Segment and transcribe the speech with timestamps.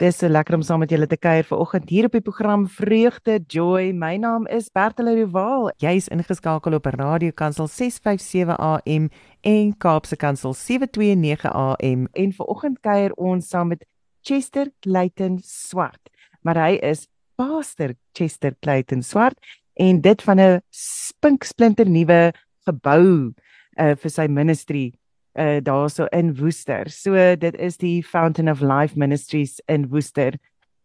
[0.00, 3.34] Dis so lekker om saam met julle te kuier vanoggend hier op die program Vreugde
[3.52, 3.90] Joy.
[3.92, 5.66] My naam is Bertelle Rowaal.
[5.76, 9.10] Jy's ingeskakel op Radio Kansel 657 AM
[9.44, 12.06] en Kaapse Kansel 729 AM.
[12.16, 13.84] En vanoggend kuier ons saam met
[14.24, 16.08] Chester Clayton Swart.
[16.40, 17.04] Maar hy is
[17.36, 19.36] Pastor Chester Clayton Swart
[19.76, 22.32] en dit van 'n spinksplinter nuwe
[22.64, 23.34] gebou
[23.76, 24.94] uh, vir sy ministry
[25.34, 26.90] uh daarso in Woester.
[26.90, 30.34] So dit is die Fountain of Life Ministries in Woester.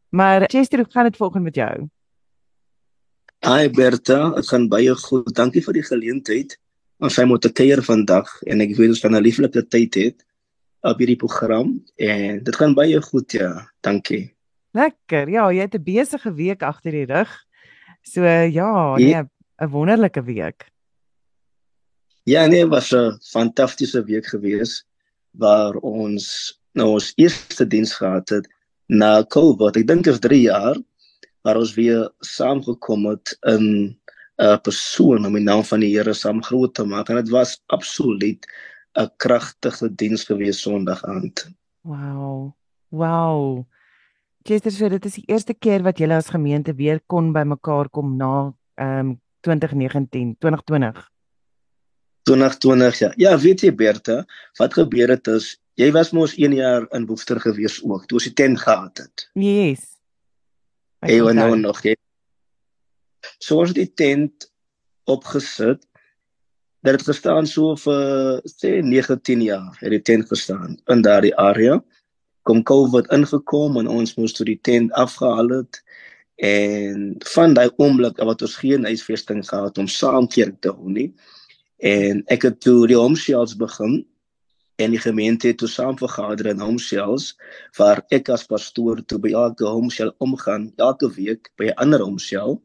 [0.09, 1.89] Maar Chester, hoe gaan dit volgens met jou?
[3.45, 5.33] Hi Berta, ek gaan baie goed.
[5.35, 6.55] Dankie vir die geleentheid
[7.03, 10.25] om sy moet te kuier vandag en ek weet ons van 'n lieflike tyd het
[10.81, 13.67] op hierdie program en dit gaan baie goed ja.
[13.81, 14.31] Dankie.
[14.73, 15.29] Lekker.
[15.29, 17.31] Ja, jy het 'n besige week agter die rug.
[18.01, 19.23] So ja, nee,
[19.61, 20.69] 'n wonderlike week.
[22.25, 24.85] Ja, nee, was 'n fantastiese week gewees
[25.31, 28.47] waar ons nou ons eerste diens gehad het
[28.87, 29.77] na COVID.
[29.77, 30.75] Ek dink dit is 3 jaar
[31.43, 33.95] waar ons weer saamgekom het in
[34.41, 37.61] 'n persoon om die naam van die Here saam groot te maak en dit was
[37.67, 38.45] absoluut
[38.97, 41.45] 'n kragtige diens gewees Sondag aand.
[41.81, 42.53] Wow.
[42.89, 43.65] Wow.
[44.43, 48.17] Gister sê dit is die eerste keer wat julle as gemeente weer kon bymekaar kom
[48.17, 51.14] na ehm um, 2019, 2020.
[52.25, 53.11] 2020 ja.
[53.21, 54.23] Ja, weet jy Bertha,
[54.59, 58.07] wat gebeur het is jy was mos 1 jaar in Woester gewees ook.
[58.07, 59.27] Toe ons die tent gehad het.
[59.35, 59.83] Yes.
[61.03, 61.95] Hey, en nou nog jy.
[63.37, 64.47] So ons het die tent
[65.11, 65.83] opgesit.
[66.85, 71.81] Dit het gestaan so vir sê 19 jaar het die tent gestaan in daardie area.
[72.45, 75.81] Kom COVID ingekom en ons moes toe die tent afgehaal het
[76.35, 81.13] en van daai oomblik wat ons geen huisvesting gehad om saam kerk te hou nie
[81.77, 84.05] En ek het toe die homsels begin
[84.75, 87.33] en die gemeente het toe saam vergader in homsels
[87.77, 92.61] waar ek as pastoor toe by elke homsel omgaan elke week by 'n ander homsel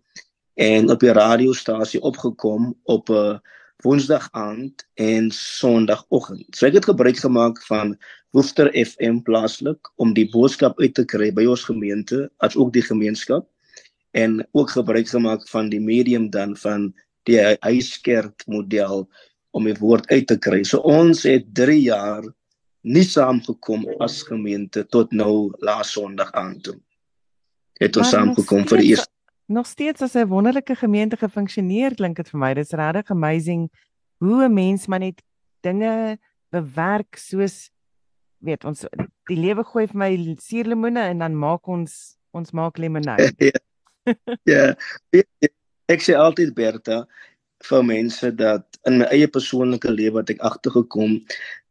[0.55, 3.41] en op die radiostasie opgekom op 'n
[3.81, 6.57] Woensdag aand en Sondagoggend.
[6.57, 7.97] So ek het gebruik gemaak van
[8.37, 12.85] Woester FM plaaslik om die boodskap uit te kry by ons gemeente as ook die
[12.85, 13.49] gemeenskap
[14.13, 16.93] en ook gebruik gemaak van die medium dan van
[17.29, 19.09] die huiskerk model
[19.51, 20.63] om die woord uit te kry.
[20.65, 22.25] So ons het 3 jaar
[22.83, 26.79] nie saamgekom as gemeente tot nou laas Sondag aan toe.
[27.81, 29.11] Het ons saamgekom vir die eerste
[29.51, 32.55] nog steeds as 'n wonderlike gemeente gefunksioneer klink dit vir my.
[32.55, 33.71] Dit is regtig amazing
[34.19, 35.23] hoe 'n mens maar net
[35.61, 36.19] dinge
[36.51, 37.71] bewerk soos
[38.39, 38.85] weet ons
[39.25, 43.33] die lewe gooi vir my suurlemoene en dan maak ons ons maak lemonade.
[43.49, 43.61] ja.
[44.43, 44.77] ja
[45.91, 47.05] ek sê altyd Berta
[47.69, 51.19] vir mense dat in my eie persoonlike lewe wat ek agtergekom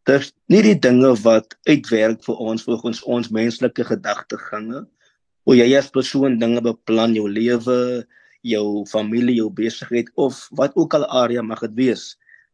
[0.09, 4.83] dis nie die dinge wat uitwerk vir ons volgens ons menslike gedagtegange
[5.47, 7.79] hoe jy as persoon dinge beplan jou lewe
[8.47, 12.05] jou familie jou besigheid of wat ook al area mag dit wees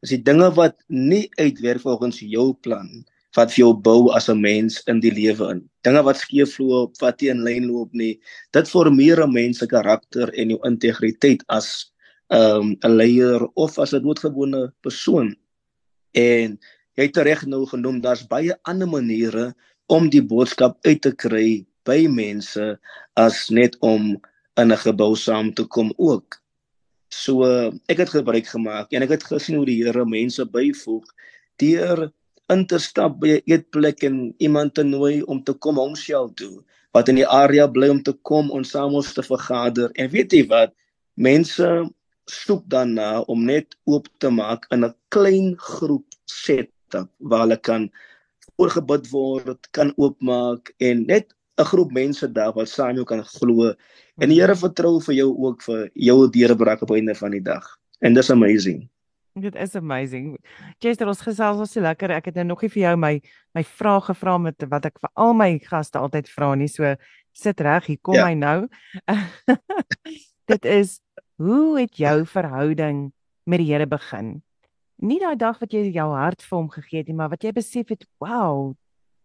[0.06, 2.90] is die dinge wat nie uitwerk volgens jou plan
[3.36, 5.62] wat vir jou bou as 'n mens in die lewe in.
[5.84, 8.20] Dinge wat skeefloop, wat nie in lyn loop nie,
[8.52, 11.92] dit formeer 'n mens se karakter en jou integriteit as
[12.32, 15.36] 'n um, leier of as 'n doodgewone persoon.
[16.14, 16.60] En
[16.96, 19.54] jy het reg nou genoem, daar's baie ander maniere
[19.88, 22.80] om die boodskap uit te kry by mense
[23.16, 24.16] as net om
[24.58, 26.42] in 'n gebou saam te kom ook.
[27.10, 27.44] So
[27.88, 31.06] ek het gebruik gemaak en ek het gesien hoe die Here mense byvoeg
[31.58, 32.12] deur
[32.54, 36.64] in te stap by 'n eetplek en iemand te nooi om te kom homself toe
[36.96, 39.92] wat in die area bly om te kom ons saam ons te vergader.
[40.00, 40.72] En weet jy wat?
[41.16, 41.68] Mense
[42.32, 47.58] soek dan na om net oop te maak in 'n klein groep setup waar hulle
[47.58, 47.92] kan
[48.56, 53.74] voorgebid word kan oopmaak en net 'n groep mense daar wat saam jou kan glo.
[54.22, 57.64] En die Here vertrou vir jou ook vir jou deurbreek op einde van die dag.
[58.00, 58.90] En dis amazing
[59.36, 60.38] Dit is amazing.
[60.80, 62.14] Chester, ons gesels was so lekker.
[62.16, 63.12] Ek het nou nog nie vir jou my
[63.58, 66.70] my vrae gevra met wat ek vir al my gaste altyd vra nie.
[66.72, 66.94] So
[67.36, 68.30] sit reg, hier kom ja.
[68.30, 68.70] hy nou.
[70.52, 71.02] Dit is
[71.36, 73.10] hoe het jou verhouding
[73.44, 74.38] met die Here begin?
[75.04, 77.52] Nie daai dag wat jy jou hart vir hom gegee het nie, maar wat jy
[77.52, 78.72] besef het, wow,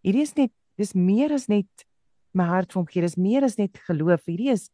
[0.02, 1.86] hierdie is net dis meer as net
[2.34, 3.06] my hart vir hom gee.
[3.06, 4.26] Dis meer as net geloof.
[4.26, 4.66] Hierdie is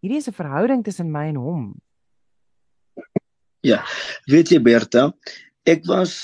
[0.00, 1.64] hierdie is 'n verhouding tussen my en hom.
[3.60, 3.80] Ja.
[4.30, 5.10] Weet jy Berta,
[5.68, 6.14] ek was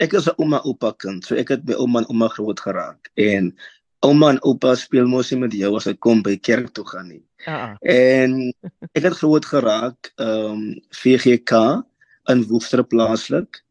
[0.00, 1.24] ek is 'n ouma oupa kind.
[1.24, 3.54] So ek het by ouma en ouma groot geraak en
[4.02, 7.08] ouma en oupa speel mos nie met jou as ek kom by kerk toe gaan
[7.08, 7.24] nie.
[7.46, 7.76] Uh -uh.
[7.82, 8.52] En
[8.94, 11.84] ek het groot geraak ehm um, VGK
[12.28, 13.62] in Woester plaaslik.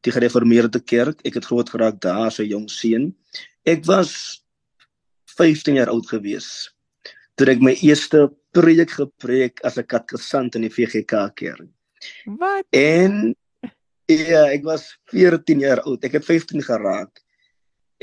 [0.00, 1.20] Die gereformeerde kerk.
[1.24, 3.14] Ek het groot geraak daar as 'n jong seun.
[3.64, 4.42] Ek was
[5.24, 6.74] 15 jaar oud gewees
[7.34, 11.73] toe ek my eerste preek gepreek as 'n katkesant in die VGK kerk.
[12.24, 12.66] Wat?
[12.70, 13.34] En
[14.10, 16.04] ja, ek was 14 jaar oud.
[16.04, 17.22] Ek het 15 geraak.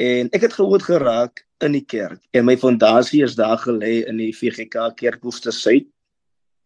[0.02, 2.22] En ek het groot geraak in die kerk.
[2.34, 5.90] En my fondasie is daar gelê in die VGK kerk Woester Suid.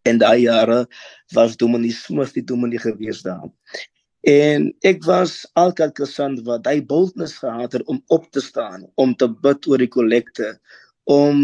[0.05, 0.85] En daai jare
[1.33, 3.49] was Dominee Smith die dominee gewees daar.
[4.25, 9.13] En ek was altyd gesand wat hy boldness gehad het om op te staan, om
[9.17, 10.55] te bid oor die kollekte,
[11.09, 11.41] om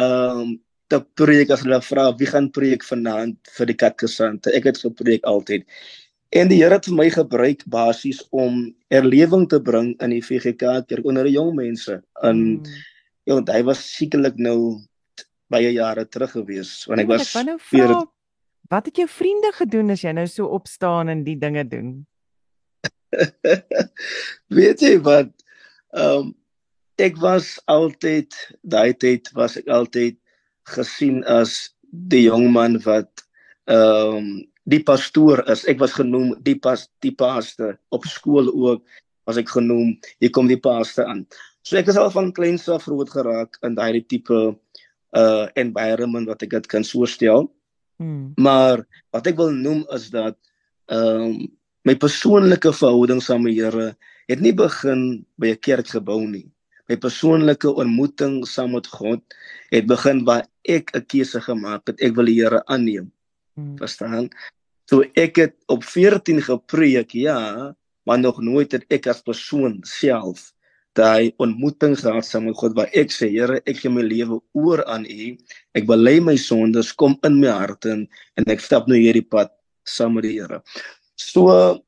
[0.00, 0.60] ehm um,
[0.92, 4.52] te preek as hulle vra wie gaan preek vanaand vir die katkesante.
[4.56, 5.66] Ek het gepreek altyd.
[6.32, 10.80] En die Here het vir my gebruik basies om erlewing te bring in die VGK
[10.88, 11.98] kerk onder die jong mense.
[12.24, 12.78] In mm.
[13.28, 14.80] ja, hy was sekerlik nou
[15.52, 18.00] baie jare terug gewees wanneer ek was nou vra,
[18.72, 21.90] Wat het jou vriende gedoen as jy nou so opstaan en die dinge doen?
[24.56, 25.34] Weet jy wat?
[25.92, 26.30] Ehm um,
[27.02, 30.16] ek was altyd daai tyd was ek altyd
[30.68, 33.24] gesien as die jong man wat
[33.70, 34.32] ehm um,
[34.62, 35.64] die pastoor is.
[35.66, 38.84] Ek was genoem die pas die paaste op skool ook
[39.26, 39.96] was ek genoem.
[40.22, 41.24] Hier kom die paaste aan.
[41.66, 44.54] So ek is al van kleins af groot geraak in daai tipe
[45.18, 47.50] uh environment wat ek dit kan so stel.
[47.98, 48.32] Hmm.
[48.38, 50.38] Maar wat ek wil noem is dat
[50.86, 51.36] ehm um,
[51.82, 53.96] my persoonlike verhouding saam met die Here
[54.30, 56.46] het nie begin by 'n kerkgebou nie
[56.92, 59.20] my persoonlike ontmoeting saam met God
[59.72, 63.12] het begin waar ek 'n keuse gemaak het ek wil die Here aanneem.
[63.54, 63.76] Hmm.
[63.78, 64.30] Verstaan?
[64.90, 67.74] So ek het op 14 gepreek, ja,
[68.04, 70.52] maar nog nooit het ek as persoon self
[70.92, 74.82] daai ontmoeting gehad saam met God waar ek sê Here, ek gee my lewe oor
[74.84, 75.36] aan U.
[75.74, 78.04] Ek bely my sondes, kom in my hart in
[78.36, 79.52] en ek stap nou hierdie pad
[79.88, 80.60] saam met die Here.
[81.16, 81.80] So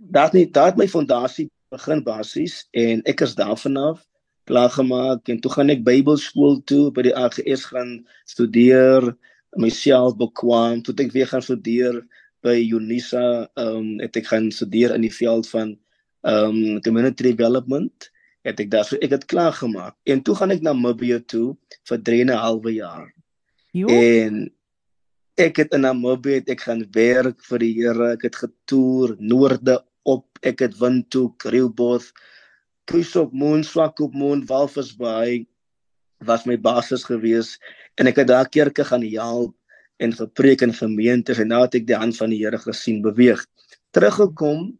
[0.00, 4.00] dat nie dat my fondasie begin basies en ek is daar vanaf
[4.48, 9.10] klaar gemaak en toe gaan ek Bybelskool toe by die AGS gaan studeer
[9.58, 12.00] myself bekwam toe ek weer gaan studeer
[12.44, 15.76] by Unisa ehm um, het ek gaan studeer in die veld van
[16.26, 18.10] ehm um, community development
[18.46, 21.56] het ek daar so ek het klaar gemaak en toe gaan ek na Namibië toe
[21.90, 23.06] vir 3 en 'n half jaar
[23.72, 23.88] jo.
[23.88, 24.48] en
[25.36, 30.26] ek het in Namibië ek gaan werk vir die Here ek het getoer noorde op
[30.42, 32.12] ek het Windhoek, Rehoboth,
[32.90, 35.46] Kruisop Moon, Swakop Moon, Walvisbaai
[36.26, 37.52] was my basis gewees
[37.94, 39.54] en ek het daar kerke gaan help
[40.02, 43.44] en gepreek in gemeentes en nou het ek die hand van die Here gesien beweeg.
[43.94, 44.72] Teruggekom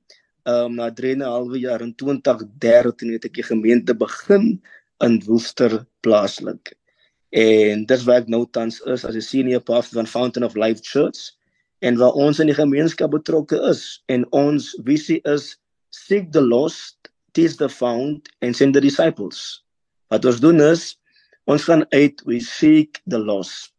[0.51, 4.59] um na 3 en 'n half jaar in 2013 het ek die gemeente begin
[5.07, 6.75] in Woester plaaslik.
[7.31, 10.83] En dis waar ek nou tans is as 'n senior pastor van Fountain of Life
[10.83, 11.31] Church
[11.79, 15.61] en waar ons in die gemeenskap betrokke is en ons visie is
[15.91, 19.65] seek the lost teach the found and send the disciples.
[20.11, 20.97] Wat ons doen is
[21.51, 23.73] ons gaan uit we seek the lost.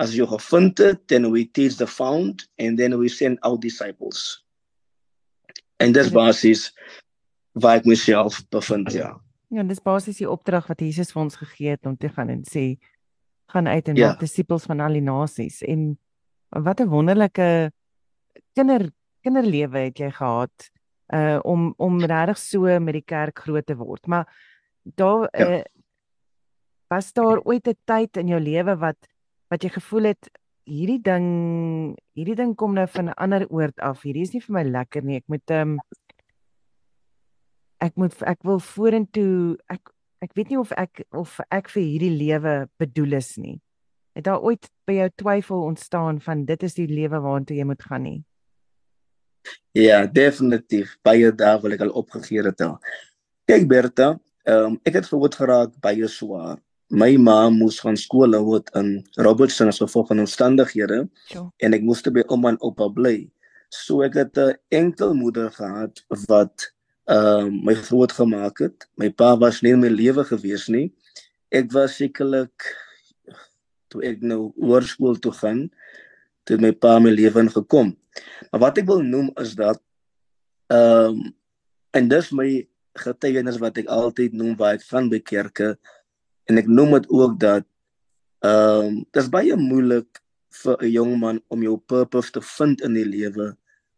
[0.00, 4.44] As jy gevind het then we teach the found and then we send out disciples.
[5.76, 6.70] En dis basies
[7.54, 9.14] waar ek myself bevind ja.
[9.54, 12.42] Ja dis basies die opdrag wat Jesus vir ons gegee het om te gaan en
[12.48, 12.74] sê
[13.54, 14.08] gaan uit en ja.
[14.08, 15.62] maak disippels van al die nasies.
[15.62, 15.94] En
[16.50, 17.70] wat 'n wonderlike
[18.54, 18.90] kinder
[19.22, 20.70] kinderlewe het jy gehad
[21.14, 24.06] uh om om regtig so met die kerk groot te word.
[24.06, 24.26] Maar
[24.82, 25.58] daar ja.
[25.58, 25.62] uh
[26.88, 28.98] was daar ooit 'n tyd in jou lewe wat
[29.48, 30.30] wat jy gevoel het
[30.64, 31.26] hierdie ding
[32.16, 34.02] hierdie ding kom nou van 'n ander oord af.
[34.02, 35.16] Hierdie is nie vir my lekker nie.
[35.16, 35.78] Ek moet um
[37.80, 39.90] ek moet ek wil vorentoe ek
[40.24, 43.60] ek weet nie of ek of ek vir hierdie lewe bedoel is nie.
[44.14, 47.82] Het daar ooit by jou twyfel ontstaan van dit is die lewe waartoe jy moet
[47.82, 48.24] gaan nie?
[49.74, 50.96] Ja, definitief.
[51.02, 52.62] Baie daar wil ek al opgegee het.
[53.44, 54.14] Kyk Berta,
[54.48, 56.60] um, ek het verwoed geraak baie swaar.
[56.94, 61.48] My ma moes van skool hou in Robertson as gevolg van omstandighede sure.
[61.58, 63.16] en ek moes by ouma en oupa bly.
[63.72, 66.70] So ek het 'n enkel moeder gehad wat
[67.08, 68.88] ehm um, my groot gemaak het.
[68.96, 70.92] My pa was nie in my lewe gewees nie.
[71.50, 72.76] Ek was sekerlik
[73.88, 75.70] toe ek nou hoërskool toe gaan,
[76.44, 77.92] toe my pa my lewe in gekom.
[78.50, 79.80] Maar wat ek wil noem is dat
[80.72, 81.32] ehm um,
[81.94, 82.48] en dis my
[82.98, 85.74] getuienis wat ek altyd noem waar ek van by kerke
[86.50, 87.66] en ek noem dit ook dat
[88.44, 90.22] ehm um, dit is baie moeilik
[90.62, 93.54] vir 'n jong man om jou purpose te vind in die lewe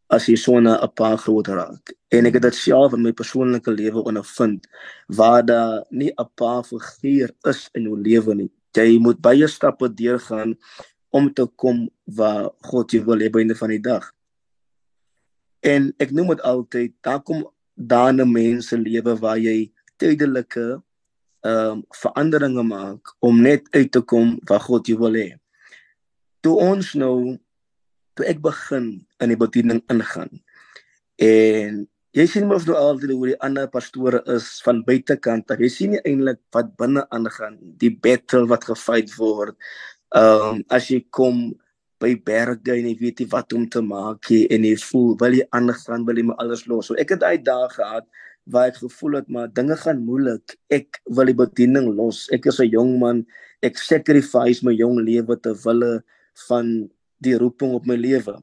[0.08, 1.92] as jy so 'n paar groot raak.
[2.10, 4.66] En ek het dit self in my persoonlike lewe ondervind
[5.08, 9.88] waar daar nie 'n paar figuur is in jou lewe nie jy moet baie stappe
[9.88, 10.54] deurgaan
[11.16, 11.87] om te kom
[12.18, 14.11] waar God jou wil hê by die einde van die dag.
[15.66, 20.66] En ek noem dit altyd, daar kom daane mense lewe waar jy tydelike
[21.46, 25.28] ehm um, veranderinge maak om net uit te kom waar God jou wil hê.
[26.42, 27.37] Toe ons nou
[28.16, 28.88] toe ek begin
[29.20, 30.32] in die bediening ingaan
[31.23, 31.85] en
[32.16, 36.02] jy sien mos nou altyd hoe die ander pastore is van buitekant jy sien nie
[36.08, 39.56] eintlik wat binne aangaan die battle wat gefight word
[40.16, 41.52] ehm um, as jy kom
[42.00, 45.35] by berge en jy weet nie wat om te maak nie en jy voel wil
[45.38, 48.06] jy aangaan wil jy maar alles los so ek het daai dae gehad
[48.46, 50.54] waar ek gevoel het maar dinge gaan moeilik.
[50.70, 52.26] Ek wil die bediening los.
[52.30, 53.26] Ek is 'n jong man.
[53.62, 56.02] Ek sacrifice my jong lewe ter wille
[56.49, 58.42] van die roeping op my lewe.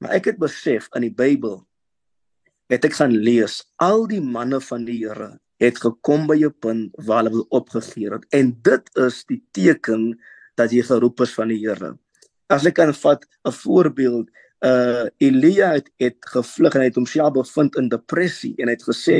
[0.00, 1.66] Maar ek het besef in die Bybel
[2.68, 6.94] het ek gaan lees al die manne van die Here het gekom by 'n punt
[6.98, 10.18] waar hulle wil opgegee het en dit is die teken
[10.56, 11.94] dat jy geroep is van die Here.
[12.52, 14.30] As ek kan vat 'n voorbeeld
[14.64, 18.86] uh Elia het, het gevlug en hy het homself bevind in depressie en hy het
[18.88, 19.18] gesê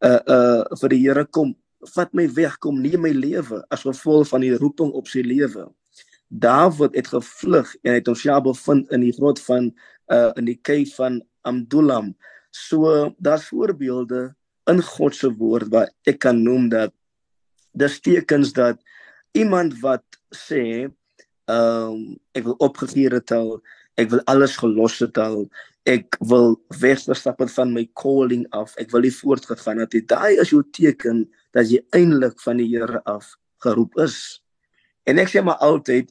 [0.00, 1.54] uh uh vir die Here kom
[1.94, 5.68] vat my weg kom neem my lewe as gevolg van die roeping op sy lewe.
[6.28, 9.72] Dawid het gevlug en hy het homself bevind in die grot van
[10.12, 12.14] uh in die kuif van Amdullam.
[12.50, 14.34] So daar's voorbeelde
[14.70, 16.92] in God se woord wat ek kan noem dat
[17.72, 18.80] dis tekens dat
[19.32, 20.88] iemand wat sê
[21.50, 23.58] ehm um, ek wil opgegee het al
[24.00, 25.44] Ek wil alles gelos het al.
[25.88, 28.72] Ek wil weggestap het van my calling af.
[28.80, 30.04] Ek wil nie voortgegaan het nie.
[30.08, 33.34] Daai is jou teken dat jy eintlik van die Here af
[33.64, 34.40] geroep is.
[35.08, 36.08] En ek sê maar altyd,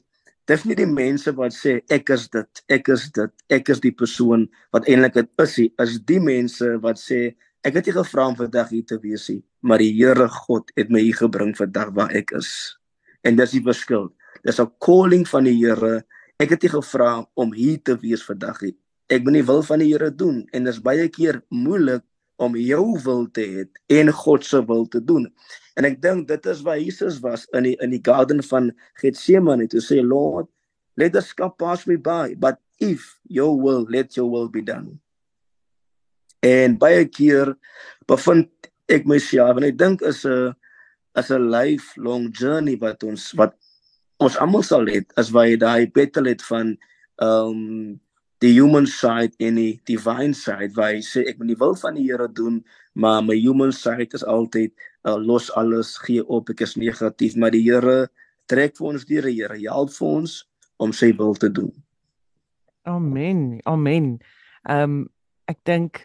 [0.50, 3.94] dis nie die mense wat sê ek is dit, ek is dit, ek is die
[3.94, 5.68] persoon wat eintlik dit is nie.
[5.82, 7.20] Is die mense wat sê
[7.66, 10.90] ek het nie gevra om vandag hier te wees nie, maar die Here God het
[10.90, 12.79] my hier gebring vandag waar ek is.
[13.22, 14.12] En dis die verskil.
[14.44, 16.04] Dis 'n calling van die Here
[16.40, 18.72] Ek het nie gevra om hier te wees vandag nie.
[19.12, 22.00] Ek wil nie wil van die Here doen en dit is baie keer moeilik
[22.40, 23.64] om jou wil te hê
[23.98, 25.26] en God se wil te doen.
[25.76, 28.70] En ek dink dit is waar Jesus was in die in die garden van
[29.02, 30.48] Getsemane toe sê Lord,
[30.96, 34.96] let the cup pass me by, but if your will let your will be done.
[36.40, 37.52] En baie keer
[38.08, 38.48] bevind
[38.88, 40.56] ek myself en ek dink is 'n
[41.20, 43.56] as 'n lifelong journey wat ons wat
[44.20, 46.76] ons almal sal hê as wy daai battle het van
[47.20, 48.00] ehm um,
[48.40, 51.94] die human side en die divine side waar hy sê ek moet die wil van
[51.94, 54.72] die Here doen maar my human side is altyd
[55.02, 57.36] uh, los alles gee op ek is negatief.
[57.36, 58.08] Maar die Here
[58.50, 60.36] trek vir ons deur die Here help vir ons
[60.80, 61.72] om sy wil te doen.
[62.88, 64.18] Amen amen.
[64.68, 65.00] Ehm um,
[65.50, 66.04] ek dink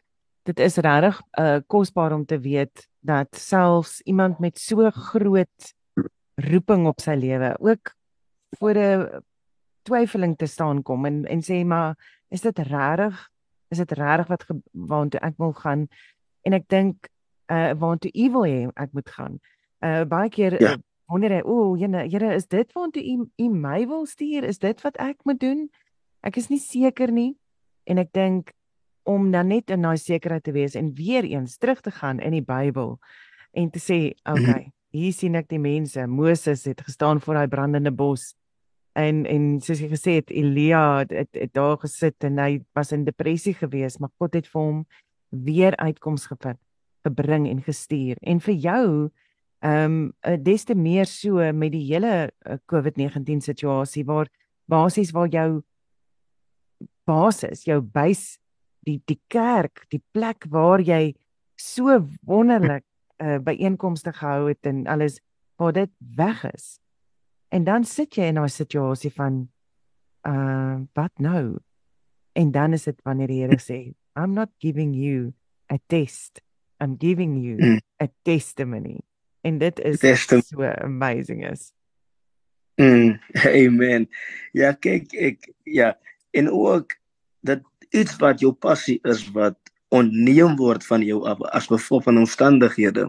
[0.49, 5.73] dit is regtig uh, kosbaar om te weet dat selfs iemand met so groot
[6.35, 7.93] roeping op sy lewe ook
[8.59, 9.23] voor 'n
[9.85, 11.95] twyfeling te staan kom en en sê maar
[12.29, 13.29] is dit regtig
[13.69, 15.87] is dit regtig wat waartoe ek wil gaan
[16.41, 17.09] en ek dink
[17.51, 19.39] uh waartoe u wil hê ek moet gaan.
[19.85, 20.75] Uh baie keer ja.
[21.05, 24.43] wonder hy o, oh, jene Here is dit waartoe u u my wil stuur?
[24.43, 25.69] Is dit wat ek moet doen?
[26.25, 27.35] Ek is nie seker nie
[27.85, 28.53] en ek dink
[29.05, 32.33] om dan net in daai sekerheid te wees en weer eens terug te gaan in
[32.33, 32.97] die Bybel
[33.55, 36.07] en te sê okay, hier sien ek die mense.
[36.07, 38.33] Moses het gestaan voor daai brandende bos
[38.95, 42.93] en en soos jy gesê het Elia het, het, het daar gesit en hy was
[42.95, 44.79] in depressie geweest maar God het vir hom
[45.45, 46.59] weer uitkoms gevind
[47.05, 48.87] gebring en gestuur en vir jou
[49.65, 54.29] ehm um, des te meer so met die hele uh, COVID-19 situasie waar
[54.71, 55.61] basies waar jou
[57.05, 58.39] basis jou base
[58.85, 61.15] die die kerk die plek waar jy
[61.55, 62.83] so wonderlik
[63.21, 65.19] uh, byeenkomste gehou het en alles
[65.57, 66.75] waar dit weg is
[67.55, 69.49] En dan sit jy in 'n situasie van
[70.27, 71.57] uh wat nou?
[72.31, 75.33] En dan is dit wanneer die Here sê, I'm not giving you
[75.71, 76.41] a test.
[76.81, 77.79] I'm giving you mm.
[78.03, 78.99] a testimony.
[79.41, 81.73] En dit is Testim so amazing is.
[82.75, 83.19] Mm,
[83.63, 84.09] amen.
[84.51, 85.97] Ja, kyk ek ja,
[86.31, 86.97] en ook
[87.39, 87.61] dat
[87.95, 89.57] iets wat jou passie is wat
[89.95, 93.07] onneem word van jou af as gevolg van omstandighede.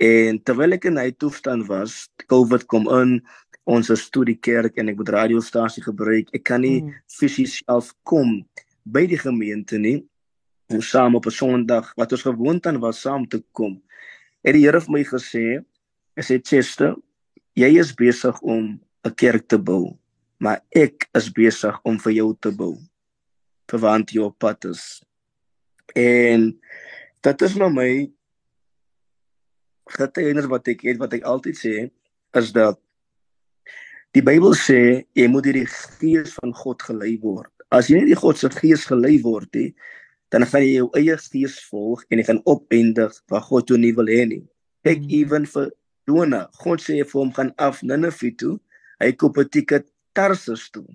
[0.00, 3.18] En terwyl ek in hy toestand was, COVID kom in,
[3.68, 6.30] ons studie kerk en ek moet radiostasie gebruik.
[6.34, 6.94] Ek kan nie mm.
[7.12, 8.40] fisies self kom
[8.88, 10.00] by die gemeente nie.
[10.72, 13.82] Ons saam op 'n Sondag wat ons gewoond aan was saam te kom.
[14.42, 15.60] Het die Here vir my gesê,
[16.16, 16.96] hy sê Chester,
[17.54, 19.98] jy is besig om 'n kerk te bou,
[20.38, 22.78] maar ek is besig om vir jou te bou.
[23.70, 24.84] Verwant jou pad is.
[25.96, 26.50] En
[27.22, 27.90] dit is nou my
[29.90, 31.74] getuienis wat ek het wat ek altyd sê
[32.38, 32.78] is dat
[34.10, 37.50] Die Bybel sê jy moet deur die gees van God gelei word.
[37.70, 39.68] As jy nie die God se gees gelei word nie,
[40.34, 43.92] dan gaan jy jou eie gees volg en jy gaan opeindig waar God jou nie
[43.94, 44.42] wil hê nie.
[44.82, 45.12] Kyk mm.
[45.20, 45.70] ewen vir
[46.10, 48.56] Jona, God sê vir hom gaan af Ninive toe.
[48.98, 50.88] Hy koop 'n tiket Tarsus toe.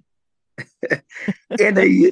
[1.65, 2.11] en hy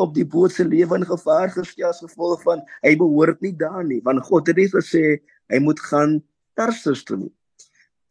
[0.00, 3.84] op die boot se lewe in gevaar gestel as gevolg van hy behoort nie daar
[3.84, 5.20] nie, want God het nie gesê
[5.52, 6.22] hy moet gaan
[6.54, 7.32] Tarsus toe nie.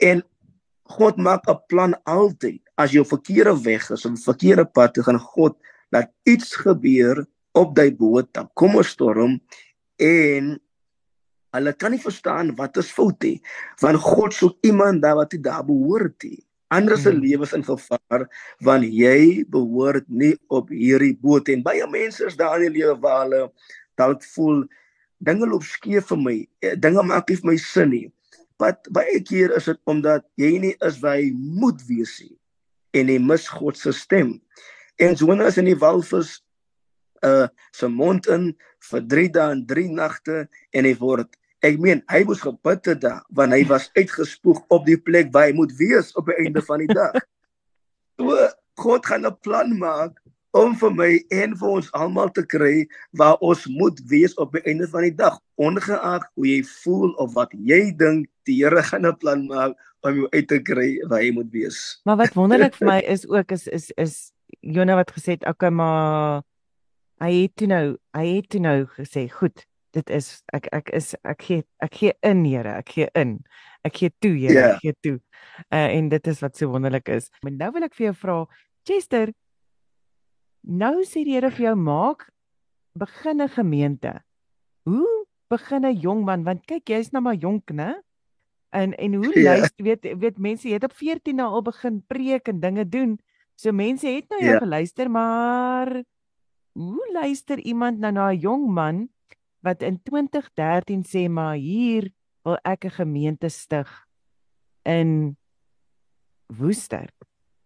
[0.03, 0.23] En
[0.97, 2.61] God maak 'n plan altyd.
[2.75, 5.57] As jy op verkeerde weg is, op verkeerde pad, gaan God
[5.89, 9.41] laat iets gebeur op daai boot, dan kom 'n storm
[9.97, 10.59] en
[11.53, 13.41] hulle kan nie verstaan wat is fout nie.
[13.81, 16.43] Want God soek iemand daar wat hy daar behoort nie.
[16.71, 17.21] Ander se hmm.
[17.21, 18.27] lewens in gevaar
[18.63, 22.95] want jy behoort nie op hierdie boot en baie mense is daar in die lewe
[23.01, 23.41] waar hulle
[23.99, 24.63] dalk voel
[25.23, 26.37] dinge loop skeef vir my.
[26.63, 28.07] Eh, dinge maak nie vir my sin nie.
[28.59, 32.35] Wat baie keer is dit omdat jy nie is waar jy moet wees nie
[32.93, 34.35] en jy mis God se stem.
[35.01, 36.39] En Jonas in die walvis
[37.23, 38.51] uh se mond in
[38.89, 40.43] vir 3 dae en 3 nagte
[40.75, 41.29] en hy word
[41.63, 45.47] ek meen hy moes gebid het daar want hy was uitgespoeg op die plek waar
[45.49, 47.15] hy moet wees op die einde van die dag.
[48.13, 48.29] So
[48.77, 50.19] God gaan 'n plan maak
[50.53, 52.85] om vir my en vir ons almal te kry
[53.17, 57.33] waar ons moet wees op die einde van die dag ongeag hoe jy voel of
[57.33, 61.23] wat jy dink die Here gaan 'n plan maak om jou uit te kry waar
[61.23, 62.01] jy moet wees.
[62.05, 65.69] Maar wat wonderlik vir my is ook is is is Jona wat gesê het okay
[65.69, 66.43] maar
[67.23, 71.13] hy het toe nou hy het toe nou gesê goed dit is ek ek is
[71.23, 73.37] ek gee ek gee in Here ek gee in
[73.85, 74.75] ek gee toe Here yeah.
[74.75, 75.17] ek gee toe
[75.69, 77.29] uh, en dit is wat so wonderlik is.
[77.43, 78.37] Maar nou wil ek vir jou vra
[78.83, 79.33] Chester
[80.63, 82.29] Nou sê die Here vir jou maak
[82.95, 84.23] begin 'n gemeente.
[84.85, 87.99] Hoe begin 'n jong man want kyk jy's nou maar jonk, né?
[88.71, 89.43] En en hoe ja.
[89.43, 93.19] luister weet weet mense het op 14 nou al begin preek en dinge doen.
[93.55, 94.59] So mense het nou jou ja.
[94.59, 96.03] geluister, maar
[96.73, 99.09] hoe luister iemand nou na 'n jong man
[99.63, 102.11] wat in 2013 sê maar hier
[102.43, 103.89] wil ek 'n gemeente stig
[104.83, 105.37] in
[106.47, 107.09] Woester.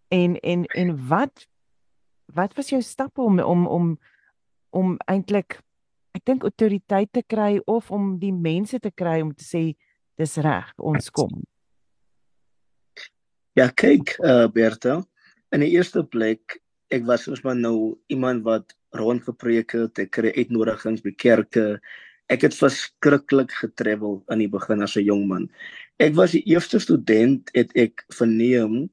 [0.07, 1.47] En en en wat
[2.25, 3.99] wat was jou stappe om om om
[4.69, 5.59] om eintlik
[6.11, 9.63] ek dink autoriteit te kry of om die mense te kry om te sê
[10.17, 11.43] dis reg, ons kom.
[13.57, 15.01] Ja, kyk, uh Bertha,
[15.53, 16.59] in die eerste plek,
[16.93, 21.65] ek was soos maar nou iemand wat rondgepreek het, ek kry uitnodigings by kerke.
[22.31, 25.49] Ek het verskriklik getravel in die begin as 'n jong man.
[25.99, 28.89] Ek was die eerste student het ek verneem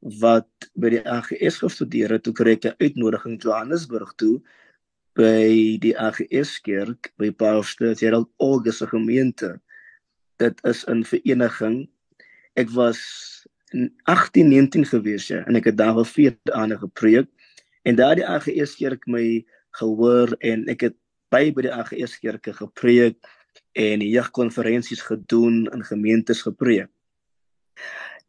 [0.00, 4.42] wat by die AGS gestudeer het, toe kry ek 'n uitnodiging Johannesburg toe
[5.18, 9.60] by die AGS kerk by Pastor Gerald August se gemeente.
[10.38, 11.88] Dit is 'n vereniging.
[12.54, 17.28] Ek was in 1819 gewees ja en ek het daar al vier aande gepreek
[17.88, 19.40] en daar die AGS kerk my
[19.80, 20.96] gehoor en ek het
[21.32, 23.18] by by die AGS kerke gepreek
[23.78, 26.90] en jeugkonferensies gedoen in gemeentes gepreek.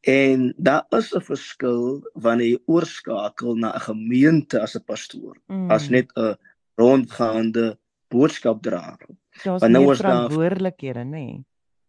[0.07, 5.71] En daar is 'n verskil wanneer jy oorskakel na 'n gemeente as 'n pastoor, mm.
[5.71, 6.35] as net 'n
[6.75, 8.99] rondgaande boodskapdraer.
[9.43, 11.09] Want nou is daar verantwoordelikhede, nê?
[11.09, 11.45] Nee.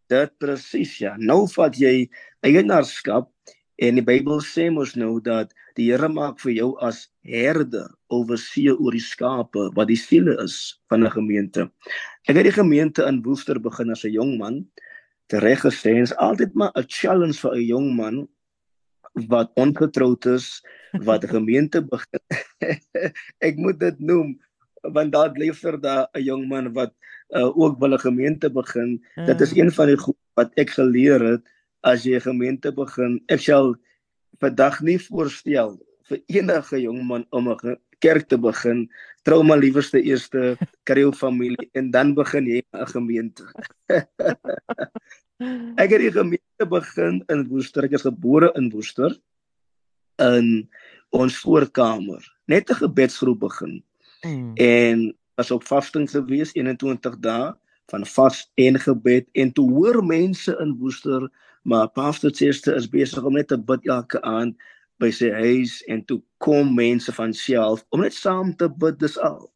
[0.07, 1.15] Dit presies ja.
[1.17, 3.30] Nou vat jy eienaarskap
[3.81, 8.77] en die Bybel sê mos nou dat die Here maak vir jou as herder oorseë
[8.77, 11.69] oor die skape wat die siele is van 'n gemeente.
[12.29, 14.65] Ek het die gemeente in Woester begin as 'n jong man
[15.39, 18.27] reg gesê is altyd maar 'n challenge vir 'n jong man
[19.27, 20.61] wat ongetroud is
[21.05, 22.21] wat 'n gemeente begin.
[23.47, 24.39] ek moet dit noem
[24.81, 26.93] want daar leefter daar 'n jong man wat
[27.29, 29.01] uh, ook wil 'n gemeente begin.
[29.15, 29.25] Mm.
[29.25, 31.43] Dit is een van die goed wat ek geleer het
[31.83, 33.21] as jy 'n gemeente begin.
[33.27, 33.75] Ek sal
[34.39, 38.89] vandag nie voorstel vir enige jong man om 'n kerk te begin.
[39.23, 43.43] Trou maar liewerste eerste kry jou familie en dan begin jy 'n gemeente.
[45.81, 47.83] ek het die gemeente begin in Woester.
[47.83, 49.17] Ek is gebore in Woester
[50.21, 50.69] in
[51.09, 52.21] ons voorkamer.
[52.47, 53.83] Net 'n gebedsgroep begin.
[54.25, 54.53] Mm.
[54.55, 57.53] En as op vasting gewees 21 dae
[57.89, 61.29] van vas en gebed en toe hoor mense in Woester
[61.61, 64.57] maar Pastor Chester is besig om net te bid elke aand
[65.01, 69.17] by sy huis en toe kom mense van self om net saam te bid dis
[69.21, 69.49] al.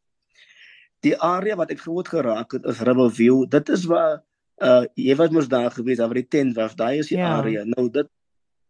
[1.06, 3.44] Die area wat ek groot geraak het is Riverview.
[3.50, 4.22] Dit is waar
[4.64, 6.74] uh jy was mos daar gewees, daar waar die tent was.
[6.74, 7.36] Daai is die ja.
[7.38, 7.64] area.
[7.76, 8.08] Nou dit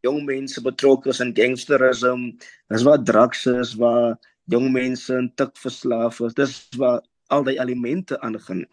[0.05, 2.33] jong mense betrokke is in gangsterisme.
[2.73, 4.17] Dis waar drugs is, waar
[4.53, 6.35] jong mense in tik verslaaf is.
[6.35, 7.01] Dis waar
[7.35, 8.65] al die elemente aangaan.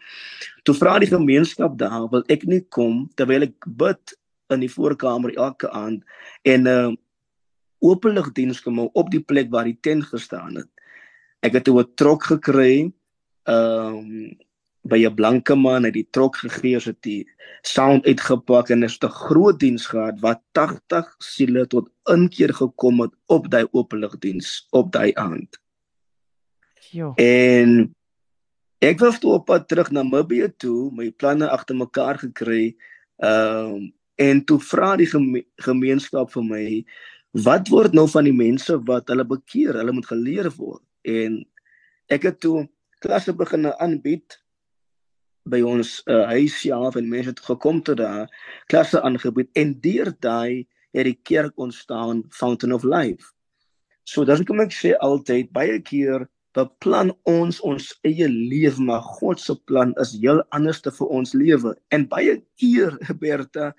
[0.62, 4.14] Toe vra die gemeenskap daar, wil ek nie kom terwyl ek bid
[4.52, 6.04] in die voorkamer elke aand
[6.42, 6.92] en uh
[7.84, 10.70] openlig diens kom op die plek waar die tent gestaan het.
[11.44, 12.92] Ek het 'n trok gekry.
[13.44, 14.38] Ehm um,
[14.84, 17.24] by 'n blanke man uit die trok gegee het die
[17.62, 23.12] sound uitgepak en is 'n groot diens gehad wat 80 siele tot inkeer gekom het
[23.26, 25.60] op daai openligdiens op daai aand.
[26.92, 27.12] Ja.
[27.16, 27.94] En
[28.78, 32.76] ek was toe op pad terug na Namibië toe, my planne agter mekaar gekry.
[33.16, 36.66] Ehm um, en toe vra die geme gemeenskap vir my,
[37.44, 39.74] wat word nou van die mense wat hulle bekeer?
[39.80, 40.84] Hulle moet geleer word.
[41.02, 41.42] En
[42.12, 42.68] ek het toe
[43.02, 44.38] klasse begin aanbied
[45.50, 48.30] by ons uh, huis ja en mense het gekom tot daar
[48.72, 53.34] klasse aangebied en deur daai het die kerk ontstaan Fountain of Life.
[54.08, 59.42] So dis hoekom ek sê altyd baie keer beplan ons ons eie lewe maar God
[59.42, 63.72] se plan is heel anders te vir ons lewe en baie keer Berta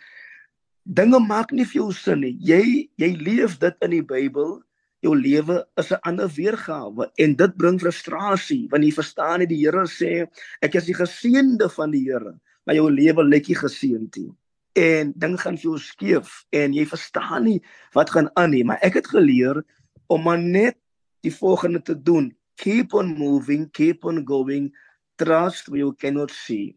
[0.86, 2.38] dinge maak nie vir jou sin nie.
[2.40, 4.62] Jy jy leef dit in die Bybel
[5.06, 9.62] jou lewe is 'n ander weergawe en dit bring frustrasie want jy verstaan nie die
[9.66, 10.28] Here sê
[10.62, 14.32] ek is die geseënde van die Here maar jou lewe lyk nie geseënd nie.
[14.76, 17.62] En ding gaan vir jou skeef en jy verstaan nie
[17.94, 19.64] wat gaan aan nie maar ek het geleer
[20.08, 20.78] om maar net
[21.22, 22.34] die volgende te doen.
[22.58, 24.74] Keep on moving keep on going.
[25.18, 26.76] Trust what you cannot see.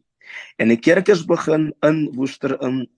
[0.59, 2.89] En die kerk is begin in Woester in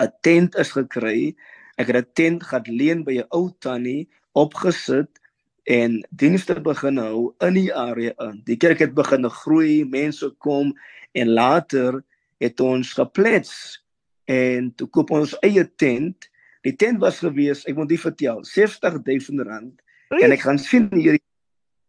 [0.00, 1.36] 'n tent is gekry
[1.80, 5.20] ek het 'n tent gehad leen by 'n ou tannie opgesit
[5.64, 8.42] en dienste begin hou in die area in.
[8.44, 10.74] Die kerk het begin groei, mense kom
[11.12, 12.02] en later
[12.40, 13.82] het ons geplets
[14.24, 16.28] en toe koop ons eie tent.
[16.62, 19.80] Die tent was gewees, ek moet dit vertel, 60000 rand.
[20.12, 20.22] Oei.
[20.22, 21.18] En ek gaan sien hier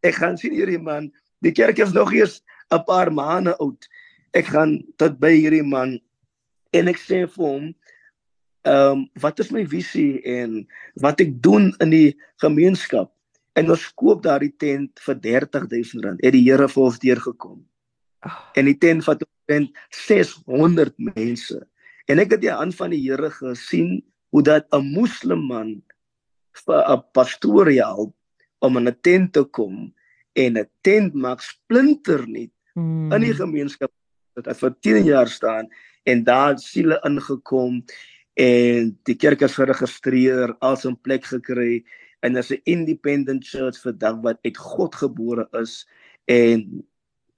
[0.02, 1.12] ek gaan sien hierdie man,
[1.46, 3.88] die kerk is nog eers 'n paar maande oud.
[4.34, 6.00] Ek gaan tot by hierdie man
[6.74, 7.76] en ek sê vir hom,
[8.62, 10.68] ehm um, wat is my visie en
[11.02, 13.10] wat ek doen in die gemeenskap
[13.58, 17.60] en ons koop daardie tent vir R30000 het die Here vir ons deurgekom.
[18.22, 18.38] Oh.
[18.56, 21.58] En die tent vat omtrent 600 mense.
[22.08, 25.82] En ek het die hand van die Here gesien hoe dat 'n moslim man
[26.66, 28.14] vir 'n pastoor help
[28.60, 29.94] om in 'n tent te kom
[30.36, 33.12] en 'n tent maak splinter nie mm.
[33.12, 33.92] in die gemeenskap
[34.36, 35.68] wat vir 10 jaar staan
[36.04, 37.84] en daar siele ingekom
[38.40, 41.84] en die kerk is geregistreer as 'n plek gekry
[42.24, 45.86] en as 'n independent church vir dag wat uit God gebore is
[46.28, 46.84] en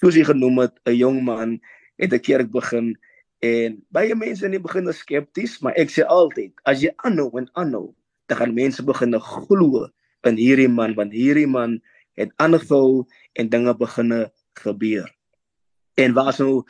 [0.02, 1.60] soos hy genoem het 'n jong man
[1.98, 2.96] het 'n kerk begin
[3.42, 7.32] en baie mense in die begin is skepties maar ek sê altyd as jy aanhou
[7.38, 7.96] en aanhou
[8.28, 9.90] dan gaan mense begin glo
[10.24, 11.82] in hierdie man want hierdie man
[12.18, 15.10] het aangehou en dinge beginne gebeur.
[15.98, 16.64] En waar so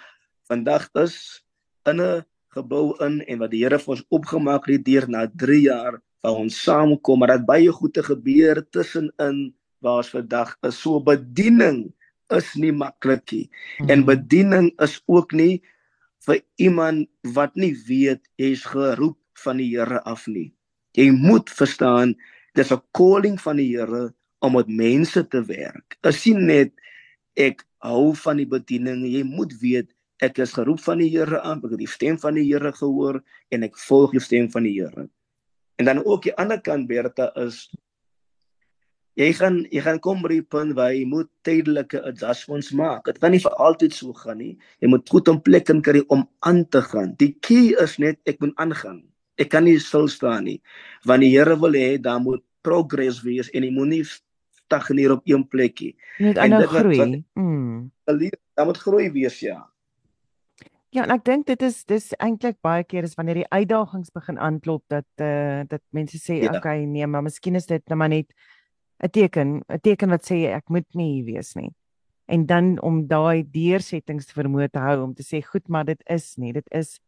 [0.48, 1.44] vandag is
[1.86, 5.60] in 'n gebou in en wat die Here vir ons opgemaak het deur na 3
[5.66, 10.80] jaar waar ons saamkom maar dat baie goeie gebeur tussenin waar ons vandag is.
[10.80, 11.92] So bediening
[12.32, 13.50] is nie maklik nie.
[13.78, 13.90] Hmm.
[13.90, 15.62] en bediening is ook nie
[16.26, 20.54] vir iemand wat nie weet jy is geroep van die Here af nie.
[20.96, 22.16] Jy moet verstaan
[22.56, 25.98] dis 'n calling van die Here om met mense te werk.
[26.04, 26.72] Is nie net
[27.36, 29.06] ek hou van die bediening.
[29.06, 29.93] Jy moet weet
[30.24, 33.20] ek is geroep van die Here aan, ek het die stem van die Here gehoor
[33.52, 35.08] en ek volg die stem van die Here.
[35.82, 37.68] En dan ook die ander kant Bertha is
[39.20, 43.06] jy gaan jy gaan kom by 'n punt waar jy moet tydelike adjustments maak.
[43.06, 44.58] Dit kan nie vir altyd so gaan nie.
[44.82, 47.16] Jy moet goed 'n plek in kry om aan te gaan.
[47.18, 49.04] Die key is net ek moet aangaan.
[49.38, 50.62] Ek kan nie stil staan nie.
[51.06, 54.04] Want die Here wil hê daar moet progress wees en jy moet nie
[54.66, 55.96] stagneer op een plekkie.
[56.20, 57.24] Net aanhou groei.
[57.36, 57.92] Mm.
[58.56, 59.73] Daar moet groei wees ja.
[60.94, 64.38] Ja, en ek dink dit is dis eintlik baie keer is wanneer die uitdagings begin
[64.38, 66.52] aanklop dat eh uh, dat mense sê ja.
[66.58, 68.30] okay, nee, maar miskien is dit nou maar net
[69.02, 71.72] 'n teken, 'n teken wat sê ek moet nie hier wees nie.
[72.28, 76.02] En dan om daai deursettings te vermoë te hou om te sê goed, maar dit
[76.06, 77.00] is nie, dit is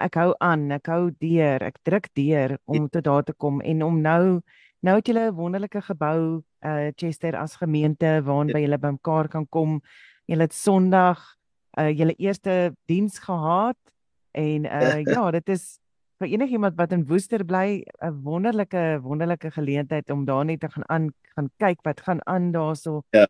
[0.00, 2.88] ek hou aan, ek hou deur, ek druk deur om ja.
[2.88, 4.40] tot daar te kom en om nou
[4.80, 8.54] nou het julle 'n wonderlike gebou eh uh, Chester as gemeente waarin ja.
[8.54, 9.80] by julle bymekaar kan kom.
[10.26, 11.36] Julle het Sondag
[11.80, 13.78] uh julle eerste diens gehad
[14.32, 15.78] en uh ja, dit is
[16.22, 20.88] vir enigiemand wat in Woester bly 'n wonderlike wonderlike geleentheid om daar net te gaan
[20.88, 23.02] aan gaan kyk wat gaan aan daarso.
[23.12, 23.26] 'n ja.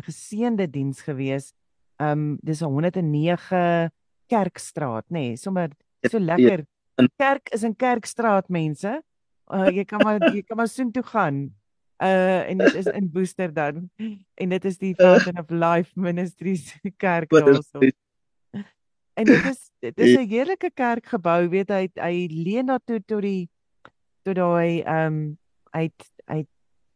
[0.00, 1.52] geseënde diens gewees.
[1.98, 3.90] Um dis 'n 109
[4.28, 6.24] Kerkstraat, nê, nee, sommer ja, so ja.
[6.24, 6.64] lekker.
[7.16, 9.02] Kerk is in Kerkstraat mense.
[9.46, 11.54] Uh jy kan maar jy kan maar soontoe gaan
[11.98, 13.90] uh en dit is in Booster dan.
[14.34, 17.78] En dit is die Fountain of Life Ministries kerk daarso.
[19.14, 23.22] En dit is dit is 'n heerlike kerkgebou, weet hy hy leen na toe tot
[23.22, 23.48] die
[24.22, 25.38] tot daai um
[25.70, 26.46] uit uit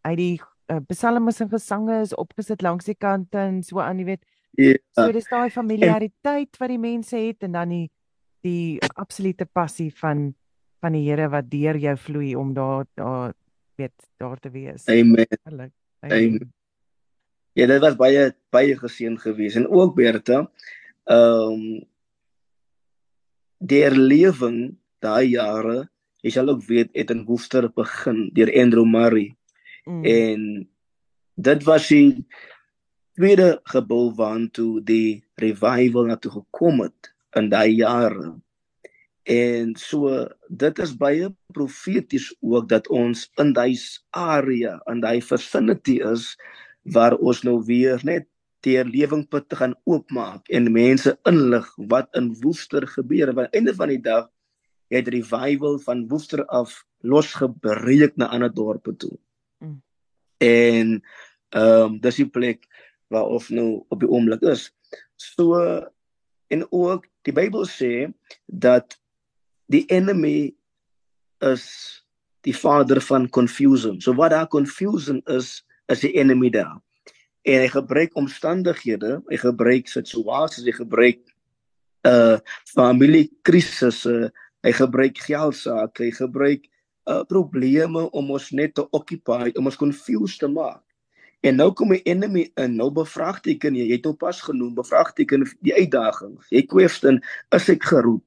[0.02, 4.04] uit die uh, psalms en gesange is opgesit langs die kante en so aan, jy
[4.04, 4.76] weet, Ja.
[4.92, 7.88] So dis daai familiariteit wat die mense het en dan die
[8.42, 10.32] die absolute passie van
[10.82, 13.32] van die Here wat deur jou vloei om daar daar
[13.76, 14.86] weet daar te wees.
[14.86, 15.26] Amen.
[15.42, 15.72] Heerlik.
[16.00, 16.52] Amen.
[17.52, 20.50] Ja, dit was baie baie geseën geweest en ook Bertha.
[21.04, 21.64] Ehm um,
[23.62, 25.86] der lewing daai jare,
[26.22, 29.34] jy sal ook weet het in Woester begin deur Andrew Murray.
[29.84, 30.04] Mm.
[30.04, 30.40] En
[31.34, 32.26] dit was die
[33.14, 38.32] tweede gebou waartoe die revival na toe gekom het in daai jare.
[39.22, 40.10] En so
[40.48, 43.78] dit is baie profeties ook dat ons in daai
[44.10, 46.32] area, in daai vicinity is
[46.82, 48.26] waar ons nou weer net
[48.66, 53.32] die lewingput te gaan oopmaak en mense inlig wat in Woester gebeur.
[53.34, 54.28] Want aan die einde van die dag
[54.92, 59.16] het revival van Woester af losgebreek na ander dorpe toe.
[59.58, 59.82] Mm.
[60.38, 61.02] En
[61.52, 62.66] ehm um, dis die plek
[63.12, 64.70] waar of nou op die oomblik is.
[65.16, 65.58] So
[66.48, 68.08] en ook die Bybel sê
[68.46, 68.98] dat
[69.66, 70.54] die enemy
[71.42, 71.64] is
[72.46, 74.00] die vader van confusion.
[74.00, 76.78] So wat daar confusion is, is die enemy daar.
[77.42, 81.22] En hy gebruik omstandighede, hy gebruik situasies, hy gebruik
[82.06, 82.38] uh
[82.74, 84.30] familiekrisisse,
[84.62, 86.66] hy gebruik geldsaake, hy gebruik
[87.10, 90.82] uh probleme om ons net te occupy, om ons confused te maak.
[91.42, 95.46] En nou kom 'n enemy in, nou bevraagteken jy, jy het op pas genoem, bevraagteken
[95.60, 96.46] die uitdagings.
[96.50, 98.22] Jy question, is ek geroep?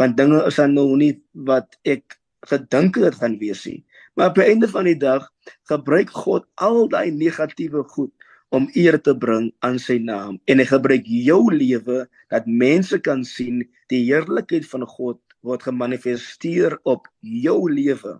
[0.00, 1.12] Want dinge is dan nou nie
[1.46, 2.16] wat ek
[2.48, 3.82] gedink het gaan wees nie.
[4.16, 5.28] Maar op die einde van die dag
[5.68, 8.12] gebruik God al daai negatiewe goed
[8.50, 13.22] om eer te bring aan sy naam en hy gebruik jou lewe dat mense kan
[13.28, 18.18] sien die heerlikheid van God word gemanifesteer op jou lewe.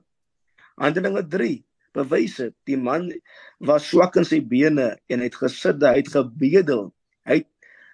[0.81, 1.59] Handelinge 3
[1.97, 2.55] bewys dit.
[2.71, 3.11] Die man
[3.59, 6.89] was swak in sy bene en het gesit, hy het gebedel.
[7.29, 7.51] Hy het,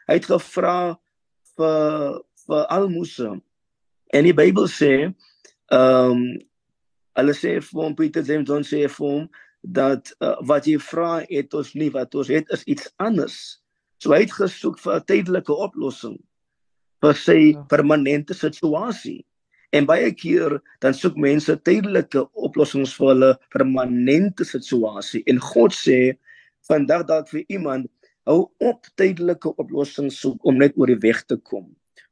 [0.07, 0.79] hy het gevra
[1.57, 3.33] vir vir almose.
[4.15, 4.93] En die Bybel sê,
[5.73, 6.29] ehm um,
[7.17, 9.23] hulle sê vir hom Pieter James John sê vir hom
[9.65, 13.39] dat uh, wat jy vra het ons nie wat ons het is iets anders.
[14.03, 16.19] So hy het gesoek vir 'n tydelike oplossing
[17.03, 17.65] vir sy ja.
[17.73, 19.25] permanente situasie.
[19.73, 25.23] En baie keer dan soek mense tydelike oplossings vir hulle permanente situasie.
[25.27, 26.17] En God sê
[26.69, 27.91] vandag dalk vir iemand
[28.27, 31.67] hou op tydelike oplossings soek om net oor die weg te kom.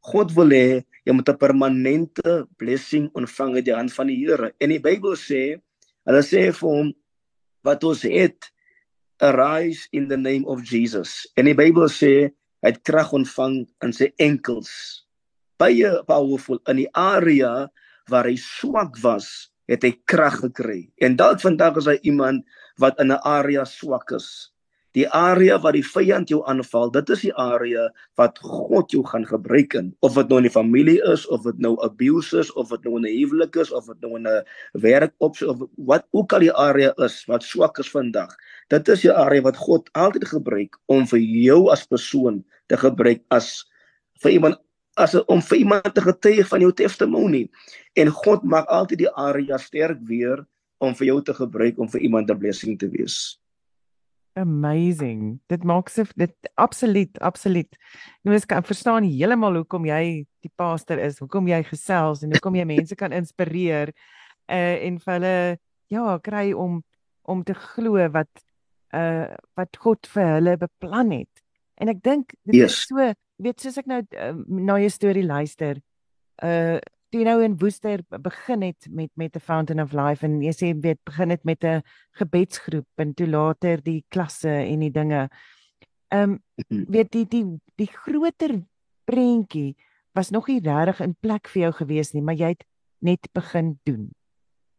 [0.04, 4.52] God wil hê jy moet 'n permanente blessing ontvang uit die hand van die Here.
[4.60, 5.60] En die Bybel sê,
[6.06, 6.92] hulle sê vir hom
[7.64, 8.50] wat ons het
[9.20, 11.26] arise in the name of Jesus.
[11.36, 12.32] En die Bybel sê
[12.64, 15.04] hy het krag ontvang in sy enkels.
[15.60, 17.68] Baie powerful in die area
[18.10, 20.90] waar hy swak was, het hy krag gekry.
[21.00, 22.44] En dalk vandag is hy iemand
[22.80, 24.52] wat in 'n area swak is.
[24.94, 27.88] Die area waar die vyand jou aanval, dit is die area
[28.20, 29.90] wat God jou gaan gebruik in.
[30.06, 32.96] Of dit nou in die familie is, of dit nou abuse is, of dit nou
[33.00, 36.40] in 'n huwelik is, of dit nou in 'n werk op of wat ook al
[36.40, 38.30] die area is wat swak is vandag.
[38.68, 43.22] Dit is die area wat God altyd gebruik om vir jou as persoon te gebruik
[43.30, 43.64] as
[44.22, 44.60] vir iemand
[44.96, 47.50] as om vir iemand te getuig van jou testimonie
[47.98, 50.44] en God maak altyd die area sterk weer
[50.78, 53.38] om vir jou te gebruik om vir iemand 'n blessing te wees.
[54.34, 55.38] Amazing.
[55.46, 57.76] Dit maak se dit absoluut absoluut.
[58.26, 62.58] Nou ek kan verstaan heeltemal hoekom jy die pastor is, hoekom jy gesels en hoekom
[62.58, 63.94] jy mense kan inspireer
[64.50, 65.36] uh en vir hulle
[65.94, 66.82] ja, kry om
[67.22, 68.42] om te glo wat
[68.90, 71.44] uh wat God vir hulle beplan het.
[71.78, 72.74] En ek dink dit yes.
[72.74, 73.06] is so,
[73.38, 75.78] weet soos ek nou uh, na jou storie luister,
[76.42, 76.82] uh
[77.14, 80.50] toe jy nou in Woester begin het met met the Fountain of Life en jy
[80.50, 81.82] sê weet begin het met 'n
[82.18, 85.28] gebedsgroep en toe later die klasse en die dinge.
[86.10, 86.42] Ehm um,
[86.90, 87.46] weet die die
[87.76, 88.62] die groter
[89.04, 89.76] prentjie
[90.12, 92.64] was nog nie regtig in plek vir jou gewees nie, maar jy het
[92.98, 94.10] net begin doen.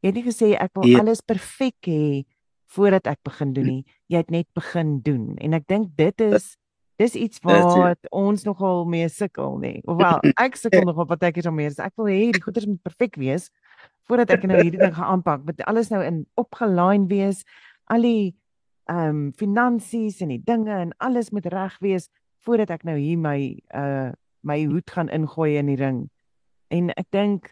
[0.01, 0.87] Jy het nie gesê ek wil.
[0.87, 0.99] Ja.
[0.99, 2.23] alles perfek hê
[2.65, 3.85] voordat ek begin doen nie.
[4.07, 6.57] Jy het net begin doen en ek dink dit is
[7.01, 9.73] dis iets wat ons nogal mee sukkel nê.
[9.89, 11.79] Ofwel, ek sukkel nogal wat ek hier daarmee is.
[11.83, 13.49] Ek wil hê die goeders moet perfek wees
[14.05, 15.43] voordat ek nou hierdie ding gaan aanpak.
[15.47, 17.43] Moet alles nou in opgelyn wees.
[17.91, 18.33] Al die
[18.85, 22.05] ehm um, finansies en die dinge en alles moet reg wees
[22.45, 23.39] voordat ek nou hier my
[23.73, 24.13] uh
[24.45, 26.03] my hoed gaan ingooi in die ring.
[26.69, 27.49] En ek dink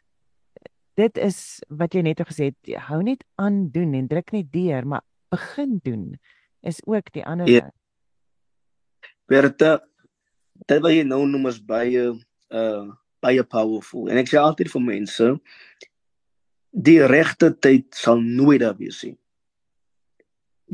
[0.93, 4.85] dit is wat jy net gesê het, hou net aan doen en druk net deur,
[4.85, 5.01] maar
[5.33, 6.03] begin doen
[6.61, 7.73] is ook die ander yeah.
[9.33, 9.79] Bertha,
[10.69, 12.11] dit wat jy nou noem is baie
[12.53, 12.85] uh
[13.23, 14.09] baie powerful.
[14.11, 15.27] En ek sê altyd vir mense,
[16.75, 19.15] die regte tyd sal nooit daar wees nie.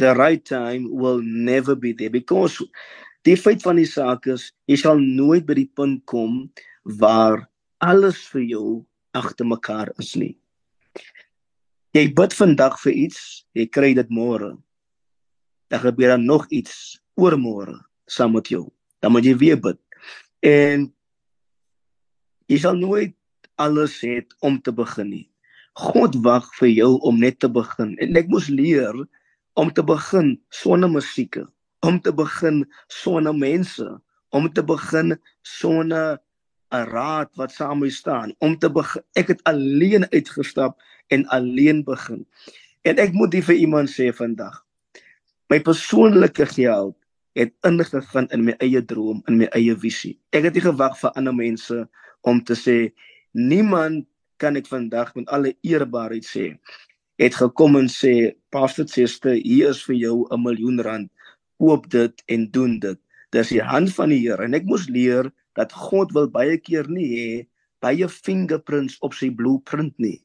[0.02, 2.58] The right time will never be there because
[3.28, 6.46] Die feit van die saak is, jy sal nooit by die punt kom
[7.00, 7.44] waar
[7.84, 8.68] alles vir jou
[9.18, 10.38] agter mekaar is nie.
[11.96, 13.20] Jy bid vandag vir iets,
[13.58, 14.54] jy kry dit môre.
[15.70, 17.76] Dan gebeur dan nog iets oormôre
[18.10, 18.66] saam met jou.
[19.00, 19.80] Dan moet jy weer bid.
[20.46, 20.88] En
[22.50, 23.16] jy sal nooit
[23.62, 25.26] alles hê om te begin nie.
[25.80, 27.94] God wag vir jou om net te begin.
[28.04, 28.96] En ek moes leer
[29.60, 31.38] om te begin sonder musiek,
[31.86, 33.88] om te begin sonder mense,
[34.36, 36.20] om te begin sonder
[36.72, 39.02] 'n raad wat saam mee staan, om te begin.
[39.18, 42.28] Ek het alleen uitgestap en alleen begin.
[42.82, 44.66] En ek moet dit vir iemand sê vandag.
[45.50, 46.99] My persoonlike geld
[47.38, 50.18] het ingegaan in my eie droom, in my eie visie.
[50.34, 51.84] Ek het nie gewag vir ander mense
[52.28, 52.78] om te sê
[53.34, 54.08] niemand
[54.40, 56.54] kan ek vandag met alle eerbaarheid sê.
[57.20, 61.12] Het gekom en sê pastor sister hier is vir jou 'n miljoen rand.
[61.60, 63.00] Koop dit en doen dit.
[63.32, 66.88] Dis die hand van die Here en ek moes leer dat God wil baie keer
[66.90, 67.48] nie hê
[67.82, 70.22] baie fingerprints op sy blueprint nie.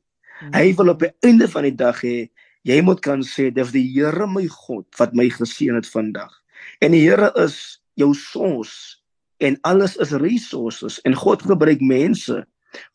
[0.54, 2.30] Hy wil op die einde van die dag hê
[2.64, 6.43] jy moet kan sê dis die Here my God wat my geseën het vandag.
[6.84, 9.00] En die Here is jou source
[9.42, 12.44] en alles is resources en God gebruik mense.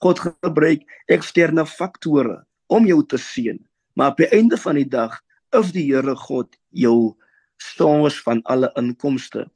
[0.03, 3.60] God gebruik eksterne faktore om jou te seën.
[3.95, 5.15] Maar op die einde van die dag
[5.58, 7.15] is die Here God jou
[7.60, 9.47] source van alle inkomste.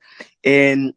[0.43, 0.91] En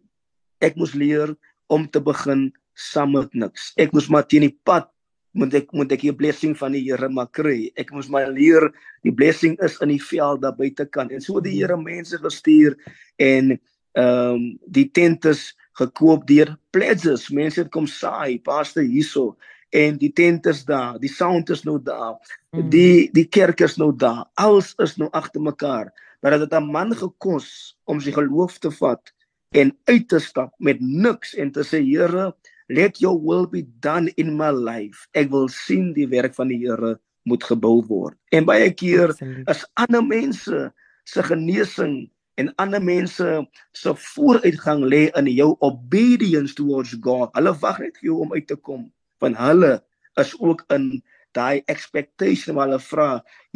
[0.65, 1.35] ek moes leer
[1.71, 3.73] om te begin saam met niks.
[3.81, 4.89] Ek moes maar teen die pad
[5.37, 7.71] moet ek moet ek die blessing van die Here maar kry.
[7.77, 8.71] Ek moet maar leer
[9.07, 11.13] die blessing is in die veld daar buitekant.
[11.13, 11.61] En so die hmm.
[11.61, 12.79] Here mense gestuur
[13.17, 13.57] en
[13.97, 17.31] ehm um, die tentes gekoop deur pledges.
[17.33, 19.37] Mense het kom saai, pastor hierso
[19.77, 22.17] en die tentes daar, die sound is nou daar.
[22.55, 22.69] Mm.
[22.71, 24.25] Die die kerk is nou daar.
[24.41, 25.93] Alles is nou agter mekaar.
[26.21, 29.13] Maar dit het 'n man gekos om sy geloof te vat
[29.51, 32.35] en uit te stap met niks en te sê Here,
[32.69, 35.07] let your will be done in my life.
[35.15, 38.19] Ek wil sien die werk van die Here moet gebou word.
[38.35, 39.15] En baie keer
[39.51, 40.71] is ander mense
[41.07, 43.27] se genesing en ander mense
[43.73, 47.33] se vooruitgang lê in jou obedience towards God.
[47.35, 48.89] Hulle wag net vir jou om uit te kom.
[49.23, 49.79] Van hulle
[50.21, 50.91] is ook in
[51.37, 53.11] daai expectation waar hulle vra,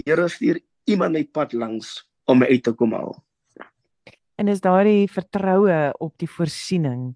[0.04, 3.18] Here stuur iemand my pad langs om my uit te kom haal.
[4.40, 7.12] En is daardie vertroue op die voorsiening,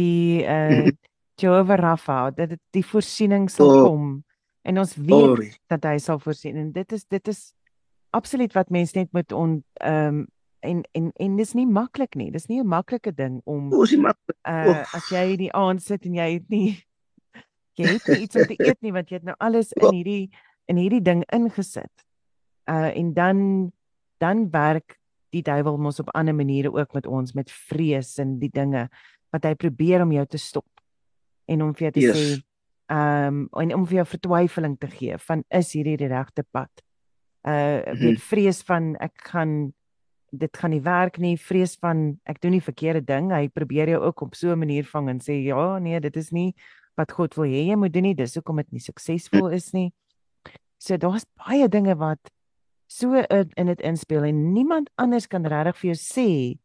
[0.00, 0.88] die uh
[1.42, 4.12] Jehovah Rapha dat die voorsiening sal oh, kom.
[4.62, 7.40] En ons weet oh, dat hy sal voorsien en dit is dit is
[8.14, 10.22] absoluut wat mense net moet on ehm um,
[10.62, 12.30] en en en dis nie maklik nie.
[12.30, 14.38] Dis nie 'n maklike ding om oh, maklik.
[14.46, 14.94] Uh, oh.
[14.94, 16.78] as jy die aand sit en jy het nie
[17.78, 20.30] jy het nie iets om te eet nie want jy het nou alles in hierdie
[20.70, 22.06] in hierdie ding ingesit.
[22.70, 23.72] Uh en dan
[24.22, 25.00] dan werk
[25.32, 28.88] die duiwel mos op ander maniere ook met ons met vrees en die dinge
[29.32, 30.71] wat hy probeer om jou te stop
[31.46, 32.16] en om vir jou te yes.
[32.16, 32.40] sê
[32.92, 36.70] ehm um, en om vir jou vertwyfeling te gee van is hierdie die regte pad.
[37.42, 38.18] Uh mm -hmm.
[38.18, 39.72] vrees van ek gaan
[40.30, 43.32] dit gaan nie werk nie, vrees van ek doen die verkeerde ding.
[43.32, 46.30] Hy probeer jou ook op so 'n manier vang en sê ja, nee, dit is
[46.30, 46.54] nie
[46.94, 48.14] wat God wil hê jy moet doen nie.
[48.14, 49.92] Dis hoekom dit nie suksesvol is nie.
[50.78, 52.30] So daar's baie dinge wat
[52.86, 53.14] so
[53.56, 56.58] in dit inspel en niemand anders kan regtig vir jou sê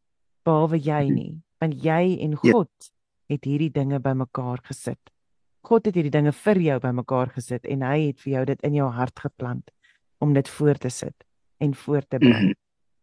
[0.44, 1.14] behalwe jy mhm.
[1.14, 2.38] nie, want jy en ja.
[2.52, 2.97] God yeah
[3.28, 5.12] het hierdie dinge bymekaar gesit.
[5.62, 8.78] God het hierdie dinge vir jou bymekaar gesit en hy het vir jou dit in
[8.80, 9.72] jou hart geplant
[10.24, 11.26] om dit voor te sit
[11.60, 12.54] en voor te bring.
[12.54, 12.56] -hmm.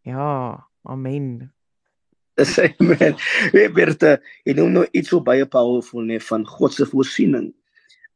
[0.05, 1.51] Ja, amen.
[2.37, 3.15] Dis amen.
[3.53, 7.53] Wie Bertha, jy noem nou iets so baie powerful nee van God se voorsiening.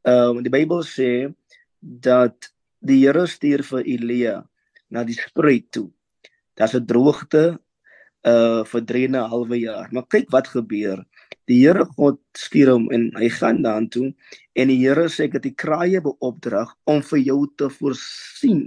[0.03, 1.33] Ehm um, die Bybel sê
[1.79, 4.35] dat die Here stuur vir Elia
[4.89, 5.89] na die spruit toe.
[6.55, 7.59] Daar's 'n droogte
[8.27, 9.87] uh vir 3 en 'n halwe jaar.
[9.91, 11.05] Maar kyk wat gebeur.
[11.49, 14.11] Die Here God stuur hom en hy gaan daartoe
[14.53, 18.63] en die Here sê ek het die kraaie beopdrag om vir jou te voorsien.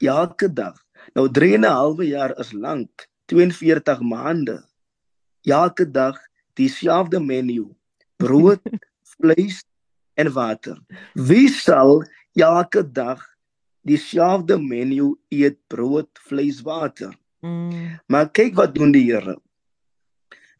[0.00, 0.76] Elke dag.
[1.16, 4.60] Nou 3 en 'n halwe jaar is lank, 42 maande.
[5.44, 6.16] Elke dag
[6.54, 7.68] dieselfde menu:
[8.16, 8.60] brood,
[9.16, 9.64] vleis
[10.14, 10.76] en water.
[11.14, 12.04] Wie sal
[12.36, 13.20] elke dag
[13.82, 17.16] dieselfde menu eet: brood, vleis, water?
[17.40, 18.00] Mm.
[18.06, 19.36] Maar kyk wat doen die Here.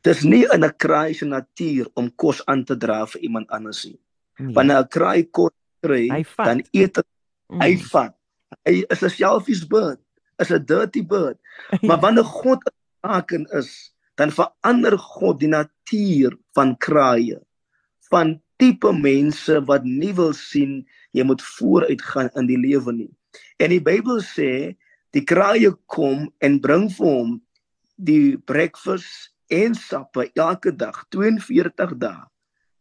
[0.03, 3.85] Dis nie in 'n kraai se natuur om kos aan te dra vir iemand anders
[3.85, 4.01] nie.
[4.39, 4.55] Nee.
[4.55, 5.53] Wanneer 'n kraai kos
[5.85, 7.03] kry, dan eet hy
[7.49, 7.61] mm.
[7.61, 8.15] hy vat.
[8.65, 10.01] Hy is 'n selfish bird,
[10.39, 11.39] is 'n dirty bird.
[11.83, 12.61] Maar wanneer God
[13.01, 17.41] aanken is, dan verander God die natuur van kraaie,
[18.11, 20.87] van tipe mense wat nie wil sien
[21.17, 23.13] jy moet vooruit gaan in die lewe nie.
[23.57, 24.77] En die Bybel sê
[25.17, 27.31] die kraaie kom en bring vir hom
[27.97, 32.27] die breakfast en sappe elke dag 42 dae.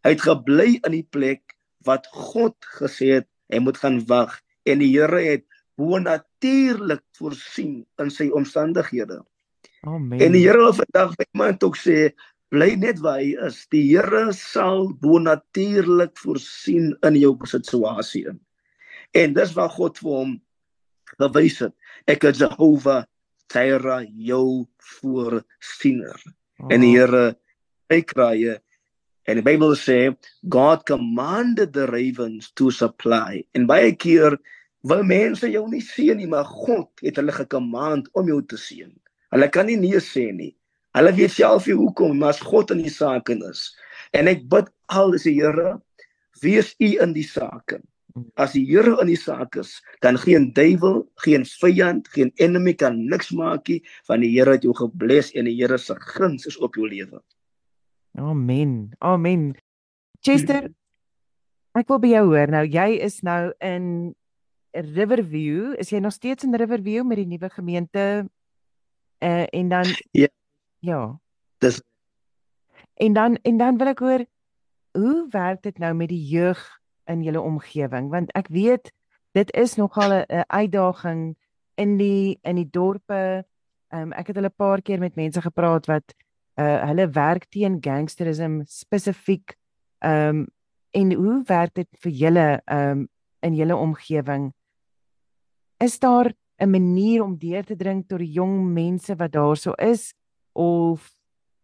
[0.06, 1.56] Hy het gebly in die plek
[1.88, 4.38] wat God gesê het hy moet gaan wag
[4.70, 5.46] en die Here het
[5.80, 9.22] bonatuurlik voorsien in sy omstandighede.
[9.88, 10.20] Amen.
[10.20, 11.98] En die Here wil vandag vir iemand ook sê
[12.54, 13.64] bly net waar hy is.
[13.74, 18.40] Die Here sal bonatuurlik voorsien in jou situasie in.
[19.18, 20.36] En dis wat God vir hom
[21.18, 21.74] gewys het.
[22.10, 23.06] Ek is Jehovah
[23.50, 26.20] Jireh, jou voorsiener.
[26.60, 26.72] Oh.
[26.74, 27.34] En die Here
[27.90, 28.60] hy kraaie
[29.30, 30.00] en die Bybel sê
[30.52, 33.44] God commanded the ravens to supply.
[33.54, 34.38] En baie keer
[34.90, 38.94] wil mense jou nie sien nie, maar God het hulle gekommand om jou te sien.
[39.34, 40.54] Hulle kan nie nee sê nie.
[40.98, 43.70] Hulle weet self nie hoekom, maar as God in die saak is.
[44.16, 45.78] En ek bid al die Here,
[46.42, 47.78] wees U in die saak.
[48.36, 52.98] As die Here in die saak is, dan geen duiwel, geen vyand, geen enemy kan
[53.10, 56.58] niks maak nie, want die Here het jou gebless en die Here se guns is
[56.58, 57.22] op jou lewe.
[58.18, 58.92] Amen.
[59.00, 59.54] Amen.
[60.26, 60.72] Chester,
[61.78, 62.52] ek wil by jou hoor.
[62.52, 64.16] Nou jy is nou in
[64.74, 65.76] Riverview.
[65.80, 68.26] Is jy nog steeds in Riverview met die nuwe gemeente?
[69.20, 70.28] Uh en dan Ja.
[70.80, 71.20] Ja.
[71.60, 71.82] Dis
[72.94, 74.26] En dan en dan wil ek hoor
[74.92, 76.79] hoe werk dit nou met die jeug
[77.10, 78.92] in julle omgewing want ek weet
[79.38, 81.36] dit is nogal 'n uitdaging
[81.78, 83.46] in die in die dorpe.
[83.94, 86.14] Um, ek het hulle 'n paar keer met mense gepraat wat
[86.60, 89.56] uh hulle werk teen gangsterisme spesifiek.
[90.00, 90.48] Um
[90.92, 93.08] en hoe werk dit vir julle um
[93.42, 94.54] in julle omgewing?
[95.78, 100.14] Is daar 'n manier om deur te dring tot die jong mense wat daarso is
[100.52, 101.16] of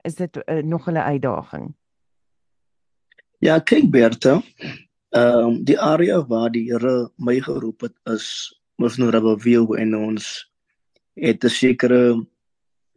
[0.03, 1.75] is dit uh, nog 'n uitdaging?
[3.39, 4.41] Ja, kyk Bertha.
[5.15, 8.25] Ehm um, die area waar die Here my geroep het is
[8.83, 10.25] mos nou Rabbeville en ons
[11.15, 12.19] het 'n sekere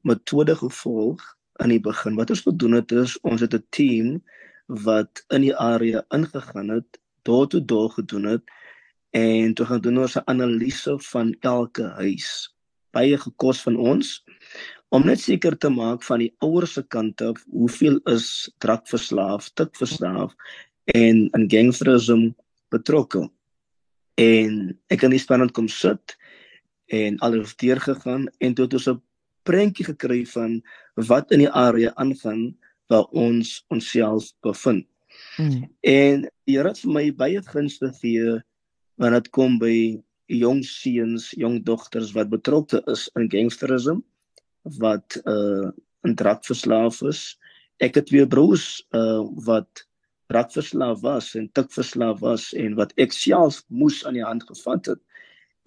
[0.02, 1.22] metode gevolg
[1.62, 2.16] aan die begin.
[2.18, 4.22] Wat ons gedoen het is ons het 'n team
[4.66, 8.42] wat in die area ingegaan het, door toe door gedoen het
[9.10, 12.54] en toe gaan doen ons 'n analise van elke huis.
[12.90, 14.24] Baie gekos van ons
[14.88, 20.34] om net seker te maak van die ouers se kant af hoeveel is drankverslaaf, tikverslaaf
[20.94, 22.34] en in gangsterisme
[22.72, 23.26] betrokke.
[24.18, 24.54] En
[24.88, 26.16] ek het in die span kom sit
[26.88, 29.02] en alles deur gegaan en toe het ons 'n
[29.44, 30.62] prentjie gekry van
[30.94, 32.56] wat in die area aangaan
[32.88, 34.86] waar ons onsself bevind.
[35.36, 35.68] Mm.
[35.80, 38.40] En die Here het vir my baie gunste gee
[38.96, 44.02] wanneer dit kom by jong seuns, jong dogters wat betrokke is in gangsterisme
[44.78, 45.70] wat uh
[46.06, 47.38] in drankverslaaf is.
[47.82, 49.87] Ek het twee broers uh wat
[50.28, 55.02] drankverslaaf was en tikverslaaf was en wat ek self moes aan die hand gevat het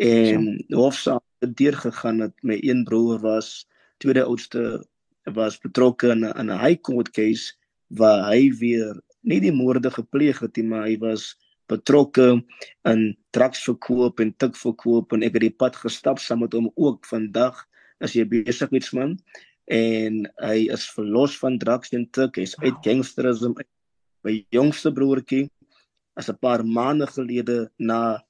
[0.02, 1.24] en hofsaak
[1.58, 2.34] deur gegaan het.
[2.42, 3.68] My een broer was
[4.02, 4.86] tweede oudste
[5.34, 7.54] was betrokke in 'n 'n high court case
[7.88, 11.36] waar hy weer nie die moorde gepleeg het nie, maar hy was
[11.68, 12.44] betrokke
[12.90, 17.68] in drugsverkoop en tikverkoop en ek het die pad gestap saam met hom ook vandag
[18.00, 19.20] as jy besigheidsman
[19.72, 22.66] en hy is verlos van drugs en tik, hy's wow.
[22.66, 23.64] uit gangsterisme.
[24.24, 25.50] My jongste broertjie
[26.16, 28.22] as 'n paar maande gelede na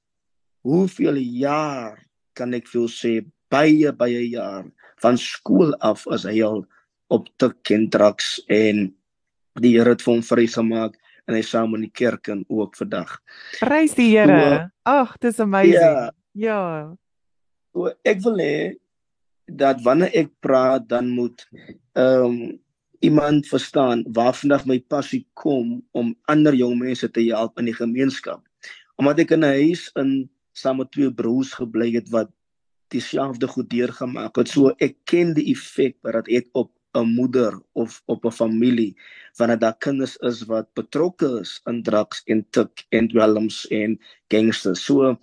[0.64, 2.00] hoeveel jaar
[2.34, 3.14] kan ek vir sê
[3.50, 4.66] baie baie jaar
[5.02, 6.66] van skool af as hy al
[7.10, 8.94] op tik en drugs en
[9.60, 10.96] die Here het vir hom vrygemaak
[11.28, 13.20] en hy saam in die kerk en ook vandag.
[13.60, 14.72] Prys die Here.
[14.88, 15.76] Ag, dis amazing.
[15.76, 16.12] Ja.
[16.34, 16.62] ja.
[17.74, 18.56] So ek wil hê
[19.52, 21.44] dat wanneer ek praat dan moet
[22.00, 22.60] ehm um,
[23.02, 27.78] iemand verstaan waar vandag my passie kom om ander jong mense te help in die
[27.78, 28.43] gemeenskap.
[29.02, 32.30] Omdat ek in 'n huis in saam met twee broers gebly het wat
[32.93, 34.47] dieselfde goed deurgemaak het.
[34.47, 38.95] So ek ken die effek wat dit het op 'n moeder of op 'n familie
[39.38, 44.86] wanneer daar kinders is wat betrokke is in drugs en tik en dwelms en gangsters.
[44.86, 45.18] So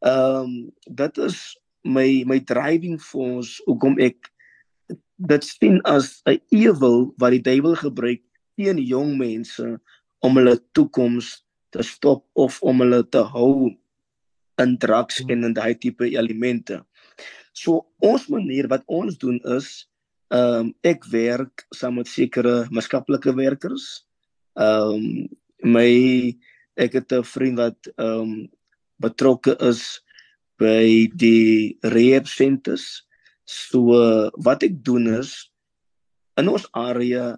[0.00, 4.31] ehm um, dit is my my driving force hoekom ek
[5.28, 8.22] dit sien as 'n ewel wat die duiwel gebruik
[8.56, 9.78] teen jong mense
[10.20, 13.70] om hulle toekoms te stop of om hulle te hou
[14.62, 15.30] in drugs hmm.
[15.30, 16.82] en in daai tipe elemente.
[17.52, 19.88] So ons manier wat ons doen is
[20.32, 24.06] ehm um, ek werk saam met sekere maatskaplike werkers.
[24.56, 25.28] Ehm um,
[25.76, 26.32] my
[26.80, 28.48] ek het 'n vriend wat ehm um,
[28.96, 30.00] betrokke is
[30.58, 33.04] by die rehab centers.
[33.44, 35.50] So wat ek doen is
[36.40, 37.36] in ons area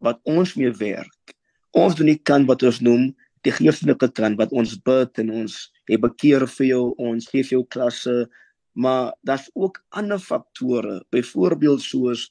[0.00, 1.34] wat ons mee werk.
[1.76, 3.10] Ons doen die kan wat ons noem
[3.46, 5.56] die geestelike kan wat ons bid en ons
[5.88, 8.26] het bekeer vir jou, ons gee vir jou klasse,
[8.74, 12.28] maar daar's ook ander faktore, byvoorbeeld soos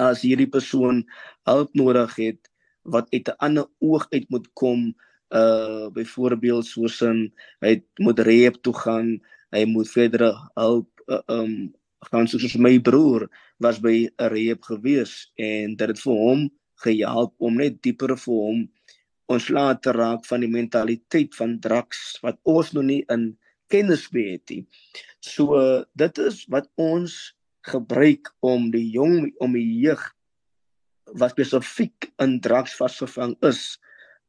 [0.00, 1.04] as hierdie persoon
[1.48, 2.50] hulp nodig het
[2.84, 4.94] wat uit 'n ander oog uit moet kom
[5.30, 9.20] uh byvoorbeeld soos 'n hy moet rehab toe gaan
[9.52, 11.72] hy moet verdere hulp uh, um
[12.10, 13.28] gaan soos my broer
[13.58, 16.50] was by 'n rehab gewees en dit het vir hom
[16.84, 18.60] gehelp om net dieper vir hom
[19.32, 23.36] ontslae te raak van die mentaliteit van drugs wat ons nog nie in
[23.72, 24.66] kennis het nie.
[25.20, 27.34] So dit is wat ons
[27.64, 30.02] gebruik om die jong om die jeug
[31.16, 33.78] wat spesifiek in drugs vasgevang is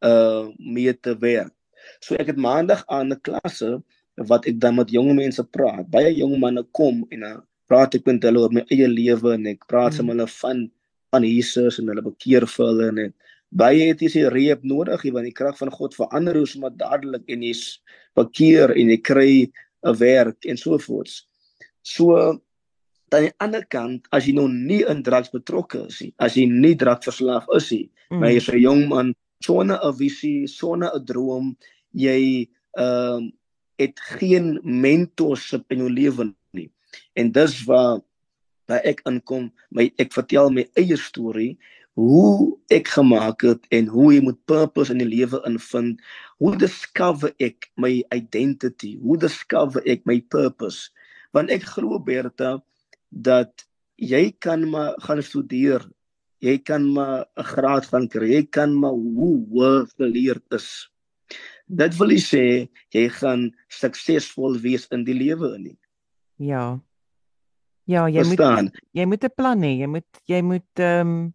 [0.05, 1.53] uh mee te werk.
[1.99, 3.83] So ek het maandag aan 'n klasse
[4.15, 5.89] wat ek dan met jong mense praat.
[5.91, 9.47] Baie jong manne kom en dan praat ek met hulle oor my eie lewe en
[9.47, 10.05] ek praat mm.
[10.05, 10.65] met hulle van
[11.13, 13.13] van Jesus en hulle bekeer vir hulle en
[13.55, 17.45] baie het jy reep nodig want die krag van God verander hoe sommer dadelik en
[17.45, 17.79] jy's
[18.17, 19.31] bekeer en jy kry
[19.85, 21.27] 'n werk en so voorts.
[21.83, 22.41] So
[23.09, 26.35] dan aan die ander kant as jy nog nie in drugs betrokke is nie, as
[26.35, 28.19] jy nie drankverslaaf is nie, mm.
[28.19, 29.13] maar jy's 'n jong man
[29.43, 31.55] sonder 'n visie, sonder 'n droom,
[31.93, 33.33] jy ehm um,
[33.77, 36.35] het geen mentorskap in jou lewe nie.
[37.15, 38.01] En dis waar
[38.65, 41.51] waar ek inkom, my ek vertel my eie storie
[41.93, 46.01] hoe ek gemaak het en hoe jy moet purpose in die lewe invind.
[46.41, 48.95] Hoe discover ek my identity?
[48.97, 50.89] Hoe discover ek my purpose?
[51.31, 52.57] Want ek glo Bertha
[53.13, 53.67] dat
[54.01, 55.85] jy kan maar gaan studeer
[56.45, 60.89] jy kan maar 'n graad van kry, jy kan maar hoe hoog geleerd is.
[61.67, 65.77] Dit wil sê jy gaan suksesvol wees in die lewe nie.
[66.35, 66.79] Ja.
[67.85, 68.63] Ja, jy Verstaan?
[68.63, 71.33] moet jy moet 'n plan hê, jy moet jy moet ehm um,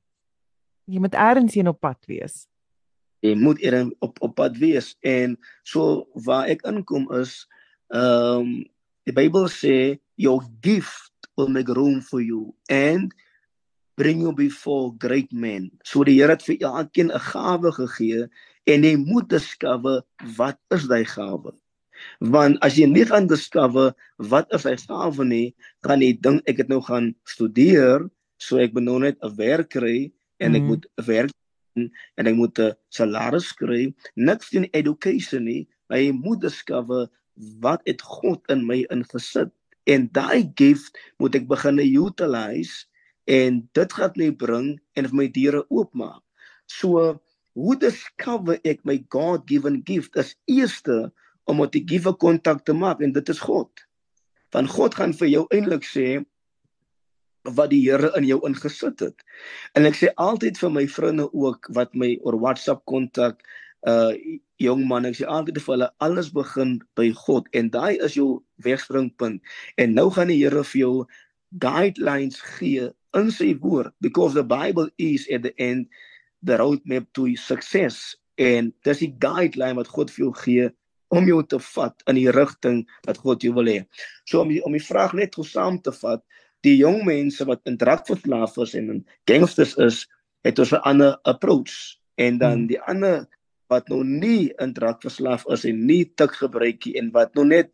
[0.90, 2.46] jy moet eers in op pad wees.
[3.22, 7.46] Jy moet eers op op pad wees en so waar ek inkom is
[7.94, 8.64] ehm um,
[9.06, 13.14] die Bybel sê your gift will make room for you and
[13.96, 15.70] bring you before great men.
[15.84, 18.28] So die Here het vir elkeen 'n gawe gegee
[18.66, 20.02] en jy moet discover
[20.36, 21.52] wat is daai gawe.
[22.20, 23.92] Want as jy nie gaan discover
[24.30, 25.54] wat is hy gawe nie,
[25.86, 28.08] gaan jy dink ek het nou gaan studeer,
[28.40, 30.68] so ek moet nou net 'n werk kry en ek mm.
[30.68, 31.32] moet werk
[31.76, 33.94] en ek moet 'n salaris kry.
[34.16, 37.08] Niks in education nie, maar jy moet discover
[37.60, 39.52] wat het God in my ingesit
[39.86, 42.86] en daai gift moet ek begin utilize
[43.26, 46.22] en dit gaan my bring en vir my deure oopmaak.
[46.66, 47.20] So
[47.54, 51.10] hoe discover ek my God given gift as eerste
[51.44, 53.70] om met die giver kontak te maak en dit is God.
[54.54, 56.20] Van God gaan vir jou eintlik sê
[57.56, 59.24] wat die Here in jou ingesit het.
[59.74, 63.40] En ek sê altyd vir my vriende ook wat my oor WhatsApp kontak
[63.88, 64.12] uh
[64.60, 68.42] jong man ek sê altyd vir hulle alles begin by God en daai is jou
[68.60, 69.40] wegspringpunt
[69.80, 71.06] en nou gaan die Here vir jou
[71.64, 75.88] guidelines gee in sy woord because the bible is at the end
[76.44, 80.68] the roadmap to success en dis die guideline wat God vir jou gee
[81.10, 83.80] om jou te vat in die rigting wat God jou wil hê.
[84.28, 86.22] So om die, om die vraag net gou saam te vat,
[86.66, 90.04] die jong mense wat in drankverslaaf is en in gangsters is,
[90.44, 92.66] het ons 'n ander approach en dan hmm.
[92.66, 93.26] die ander
[93.70, 97.70] wat nou nie in drankverslaaf is en nie tik gebruik nie en wat nou net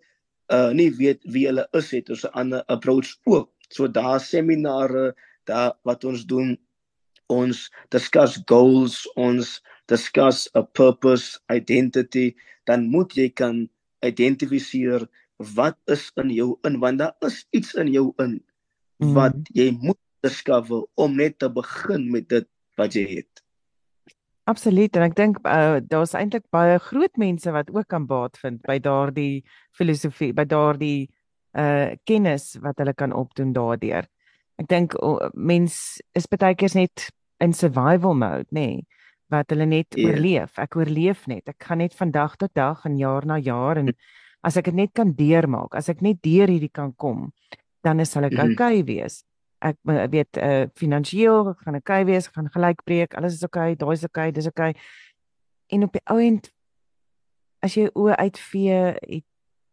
[0.53, 3.51] uh nie weet wie hulle is het ons 'n ander approach ook.
[3.69, 5.15] So daar seminare
[5.45, 6.59] daar wat ons doen
[7.27, 9.63] ons discuss goals ons
[9.93, 12.35] discuss a purpose identity
[12.67, 13.65] dan moet jy kan
[14.07, 15.07] identifiseer
[15.57, 18.39] wat is in jou in want daar is iets in jou in
[18.99, 19.49] wat mm.
[19.55, 22.49] jy moet discover om net te begin met dit
[22.81, 23.43] wat jy het
[24.47, 28.61] Absoluut en ek dink uh, daar's eintlik baie groot mense wat ook kan baat vind
[28.67, 29.43] by daardie
[29.75, 31.09] filosofie by daardie
[31.59, 34.07] uh kennis wat hulle kan opdoen daardeur.
[34.63, 37.09] Ek dink uh, mens is baie keer net
[37.43, 38.87] in survival mode, nê, nee,
[39.33, 40.11] wat hulle net yeah.
[40.11, 40.59] oorleef.
[40.63, 41.49] Ek oorleef net.
[41.51, 43.93] Ek gaan net van dag tot dag en jaar na jaar en
[44.47, 47.33] as ek dit net kan deurmaak, as ek net deur hierdie kan kom,
[47.83, 48.53] dan is hulle mm -hmm.
[48.53, 49.25] okay wees.
[49.59, 53.93] Ek weet uh finansiëel gaan ek okay wees, gaan gelyk breek, alles is okay, daai
[53.93, 54.75] is okay, dis okay.
[55.67, 56.53] En op die ou end
[57.61, 59.25] as jy oë uitvee, het,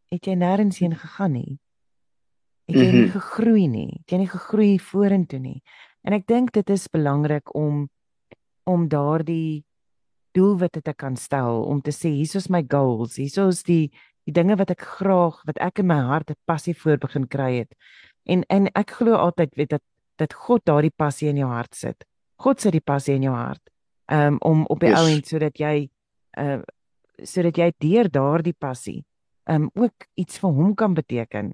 [0.10, 1.60] het jy nêrens heen gegaan nie
[2.70, 3.12] het jy nie mhm.
[3.18, 3.90] gegroei nie.
[4.04, 5.60] Het jy nie gegroei vorentoe nie.
[6.04, 7.88] En ek dink dit is belangrik om
[8.64, 9.64] om daardie
[10.34, 13.92] doelwitte te kan stel om te sê hier is my goals, hier is die
[14.24, 17.58] die dinge wat ek graag wat ek in my hart 'n passie voor begin kry
[17.58, 17.76] het.
[18.26, 19.84] En en ek glo altyd weet dat
[20.18, 22.06] dat God daardie passie in jou hart sit.
[22.38, 23.70] God sit die passie in jou hart.
[24.12, 25.00] Um om op die yes.
[25.00, 25.90] ou end sodat jy
[26.38, 26.62] uh
[27.24, 29.04] sodat jy deur daardie passie
[29.46, 31.52] um ook iets vir hom kan beteken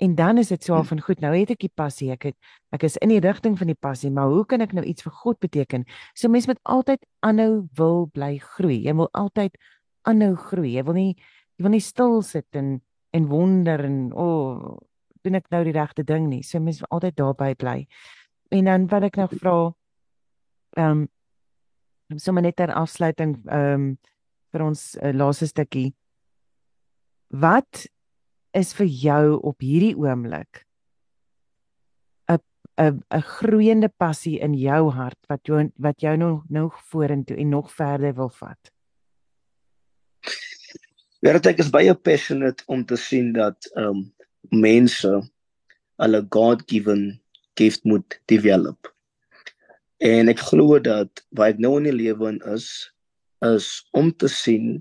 [0.00, 2.36] En dan is dit so van goed, nou het ek die passie, ek het
[2.72, 5.12] ek is in die rigting van die passie, maar hoe kan ek nou iets vir
[5.12, 5.84] God beteken?
[6.16, 8.78] So mens moet altyd aanhou wil bly groei.
[8.86, 9.58] Jy wil altyd
[10.08, 10.72] aanhou groei.
[10.78, 12.78] Jy wil nie jy wil nie stil sit en
[13.12, 14.78] en wonder en o, oh,
[15.26, 16.40] doen ek nou die regte ding nie.
[16.46, 17.76] So mens moet altyd daarby bly.
[18.56, 19.56] En dan wat ek nou vra
[20.80, 21.08] ehm um,
[22.16, 23.90] sommer net ter afsluiting ehm um,
[24.50, 25.90] vir ons uh, laaste stukkie.
[27.30, 27.84] Wat
[28.56, 30.64] is vir jou op hierdie oomblik
[32.28, 32.38] 'n
[32.78, 37.48] 'n 'n groeiende passie in jou hart wat jou wat jou nog nog vorentoe en
[37.48, 38.72] nog verder wil vat?
[41.20, 44.12] Word ek is baie passionate om te sien dat ehm um,
[44.50, 45.10] mense
[46.00, 47.20] hulle God-given
[47.54, 48.88] gift moet develop.
[50.00, 52.68] En ek glo dat wat ek nou in die lewe is
[53.44, 54.80] is om te sien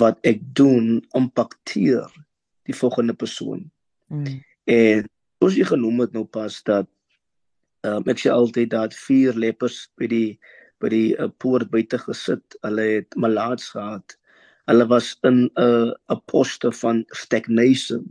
[0.00, 2.08] wat ek doen impakteer
[2.68, 3.64] die volgende persoon.
[4.08, 4.40] Mm.
[4.64, 5.06] En
[5.42, 6.88] soos jy genoem het nou pas dat
[7.84, 10.28] um, ek sê altyd dat vier lepers by die
[10.82, 12.56] by die uh, poort buite gesit.
[12.66, 14.16] Hulle het malaats gehad.
[14.68, 18.04] Hulle was in 'n uh, 'n poste van stagnation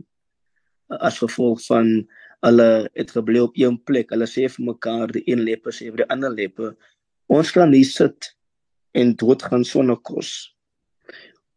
[0.88, 2.06] as gevolg van
[2.44, 4.10] hulle het gebly op een plek.
[4.10, 6.76] Hulle sê vir mekaar die een leper sê vir die ander leper
[7.26, 8.34] ons kan nie sit
[8.92, 10.53] en dood gaan sonder kos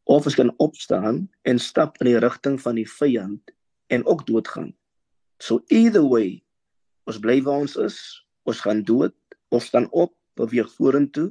[0.08, 3.52] of ons kan opstaan en stap in die rigting van die vyand
[3.92, 4.72] en ook doodgaan.
[5.44, 6.44] So either way,
[7.08, 7.98] ons bly waar ons is,
[8.48, 9.16] ons gaan dood
[9.52, 11.28] of staan op, beweeg vorentoe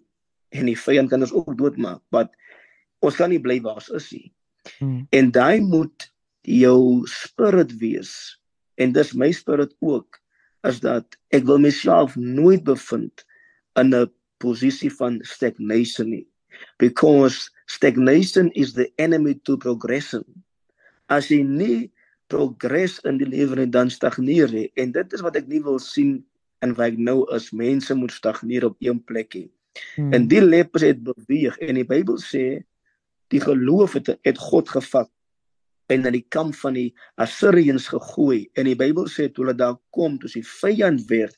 [0.53, 2.33] en die vyand kan ons ook doodmaak, but
[3.05, 4.29] ons kan nie bly waar ons is nie.
[4.77, 5.07] Hmm.
[5.14, 6.09] En daai moet
[6.47, 8.12] jou spirit wees.
[8.77, 10.20] En dis my spirit ook
[10.68, 13.24] is dat ek wil myself nooit bevind
[13.81, 14.11] in 'n
[14.43, 16.27] posisie van stagnation nie
[16.78, 20.24] because stagnation is the enemy to progression.
[21.09, 21.90] As jy nie
[22.30, 25.78] progress in die lewe nie, dan stagneer jy en dit is wat ek nie wil
[25.82, 26.18] sien
[26.64, 29.48] en wat ek nou as mense moet stagneer op een plekie.
[29.94, 30.12] Hmm.
[30.16, 32.64] En die lepers het beweeg en die Bybel sê
[33.32, 35.11] die geloof het het God gevat
[35.92, 36.88] en na die kamp van die
[37.22, 41.36] Assiriërs gegooi en die Bybel sê toe hulle daar kom, toe sy vyand werd,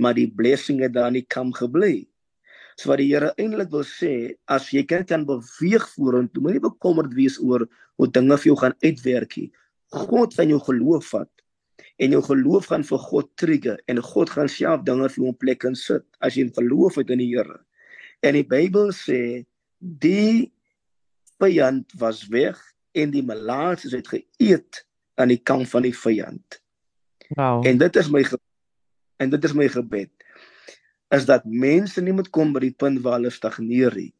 [0.00, 2.06] maar die blessing het daar in die kamp gebly.
[2.80, 7.12] So wat die Here eintlik wil sê, as jy kan kan beweeg vorentoe, moenie bekommerd
[7.12, 7.66] wees oor
[8.00, 9.50] hoe dinge vir jou gaan uitwerk nie.
[9.92, 11.28] God gaan jou geloof vat
[12.00, 15.36] en jou geloof gaan vir God trigger en God gaan self dinge vir jou in
[15.42, 17.58] plek insit as jy geloof het in die Here.
[18.24, 19.44] En die Bybel sê
[19.80, 20.48] die
[21.40, 22.56] vyand was weg
[22.96, 24.80] en die malaats het geëet
[25.20, 26.60] aan die kant van die vyand.
[27.36, 27.60] Wow.
[27.68, 28.24] En dit is my
[29.20, 30.12] en dit is my gebed
[31.14, 34.12] is dat mense nie moet kom by die punt waar hulle stagneer nie,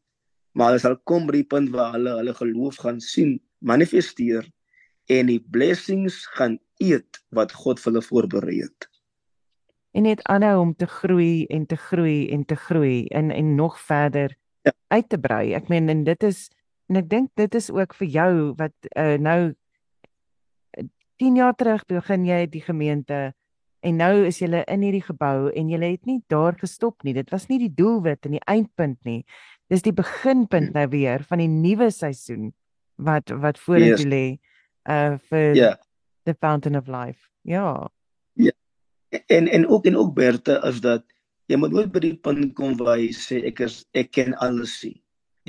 [0.53, 4.47] maar hulle sal kom by die punt waar hulle hulle geloof gaan sien manifesteer
[5.11, 8.87] en die blessings gaan eet wat God vir hulle voorberei het.
[9.91, 13.79] En net aanhou om te groei en te groei en te groei en en nog
[13.79, 14.71] verder ja.
[14.87, 15.53] uit te brei.
[15.53, 16.47] Ek meen en dit is
[16.87, 19.53] en ek dink dit is ook vir jou wat uh, nou
[21.21, 23.31] 10 jaar terug begin jy die gemeente
[23.81, 27.15] En nou is julle in hierdie gebou en julle het nie daar gestop nie.
[27.17, 29.23] Dit was nie die doelwit en die eindpunt nie.
[29.73, 30.77] Dis die beginpunt hmm.
[30.77, 32.51] nou weer van die nuwe seisoen
[33.01, 34.11] wat wat vorentoe yes.
[34.13, 34.25] lê
[34.89, 35.75] uh vir yeah.
[36.29, 37.25] the fountain of life.
[37.41, 37.89] Ja.
[38.37, 38.53] Ja.
[39.27, 41.05] En en ook en ook Bertha is dat
[41.49, 44.77] jy moet nooit by die punt kom waar jy sê ek is ek ken alles
[44.83, 44.99] sien.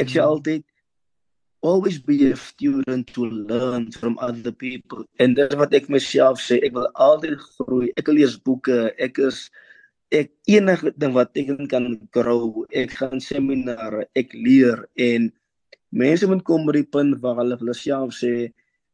[0.01, 0.33] Ek sê hmm.
[0.33, 0.65] altyd
[1.63, 5.07] always be a student to learn from other people.
[5.19, 7.93] En dit wat ek myself sê, ek wil altyd groei.
[7.97, 9.47] Ek lees boeke, ek is
[10.13, 12.67] ek enige ding wat ek kan grow.
[12.75, 15.31] Ek gaan seminare, ek leer en
[15.95, 18.51] mense moet kom by die punt waar hulle hulle self sê,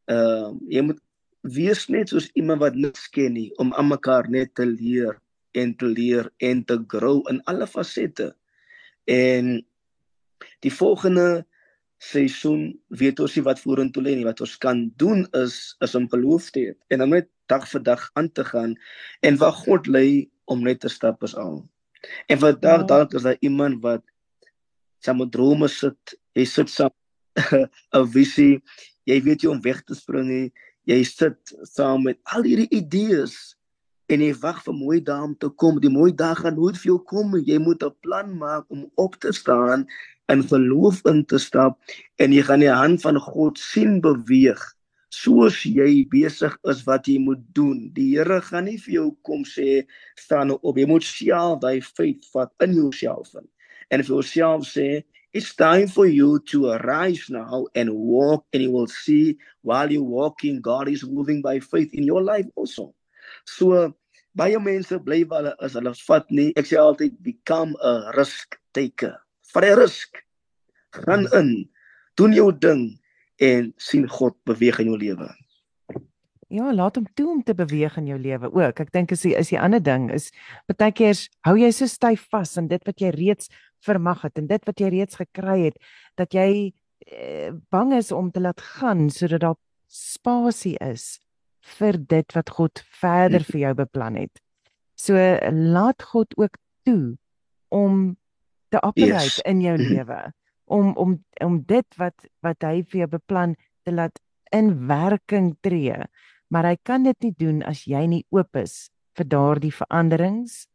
[0.08, 1.00] ehm uh, jy moet
[1.48, 5.16] wees net soos iemand wat niks ken nie om aan mekaar net te leer
[5.56, 8.32] en te leer en te grow in alle fasette.
[9.08, 9.60] En
[10.64, 11.46] die volgende
[11.98, 12.70] seisoen
[13.00, 16.50] weet ons nie wat vorentoe lê nie wat ons kan doen is is om geloof
[16.54, 18.76] te hê en om net dag vir dag aan te gaan
[19.26, 21.60] en waar God lê om net te stap is al.
[22.28, 22.88] En vir dag ja.
[22.92, 24.04] dalk is daar iemand wat
[25.04, 26.92] saam met drome sit, hy sit saam
[27.98, 28.62] 'n visie,
[29.06, 30.48] jy weet jy om weg te spring nie,
[30.88, 33.57] jy sit saam met al hierdie idees
[34.08, 35.80] en jy wag vir mooi dae om te kom.
[35.80, 37.36] Die mooi dae gaan nooit vir jou kom.
[37.36, 39.86] Jy moet 'n plan maak om op te staan
[40.28, 41.78] in geloof in te stap
[42.18, 44.60] en jy gaan die hand van God sien beweeg
[45.08, 47.90] soos jy besig is wat jy moet doen.
[47.96, 49.86] Die Here gaan nie vir jou kom sê
[50.16, 50.76] staan op.
[50.76, 53.48] Jy moet self daai feit vat in jouself in.
[53.90, 55.04] En vir jouself sê
[55.34, 60.02] It's time for you to arise now and walk, and you will see while you're
[60.02, 62.94] walking, God is moving by faith in your life also.
[63.44, 63.94] So,
[64.38, 66.52] baie mense bly wel as hulle vat nie.
[66.60, 69.18] Ek sê altyd become a risk taker.
[69.52, 70.22] Vat 'n risk.
[70.94, 71.68] Gaan in.
[72.16, 72.98] Doen jou ding
[73.38, 75.28] en sien God beweeg in jou lewe.
[76.48, 78.80] Ja, laat hom toe om te beweeg in jou lewe ook.
[78.80, 80.30] Ek dink is die is die ander ding is
[80.66, 83.50] baie keer hou jy so styf vas aan dit wat jy reeds
[83.84, 85.76] vermag het en dit wat jy reeds gekry het
[86.16, 86.72] dat jy
[87.06, 89.58] eh, bang is om te laat gaan sodat daar
[89.88, 91.20] spasie is
[91.78, 94.40] vir dit wat God verder vir jou beplan het.
[94.98, 95.14] So
[95.52, 96.56] laat God ook
[96.88, 97.16] toe
[97.68, 98.16] om
[98.72, 99.42] te operate yes.
[99.48, 100.20] in jou lewe
[100.68, 103.54] om om om dit wat wat hy vir jou beplan
[103.84, 104.18] te laat
[104.52, 105.96] in werking tree.
[106.48, 108.88] Maar hy kan dit nie doen as jy nie oop is
[109.18, 110.66] vir daardie veranderings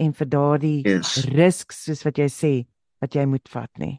[0.00, 1.24] en vir daardie yes.
[1.34, 2.52] risks soos wat jy sê
[3.00, 3.96] wat jy moet vat nie.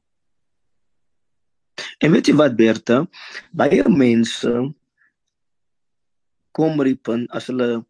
[2.02, 3.04] En weet jy wat Bertha,
[3.54, 4.52] baie mense
[6.58, 7.84] kom ripen as hulle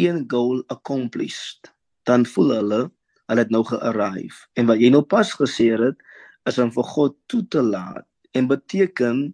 [0.00, 1.72] een goal accomplished,
[2.08, 2.80] dan voel hulle
[3.30, 4.48] hulle het nou gearrive.
[4.58, 5.98] En wat jy nou pas gesê het,
[6.50, 9.28] is om vir God toe te laat en beteken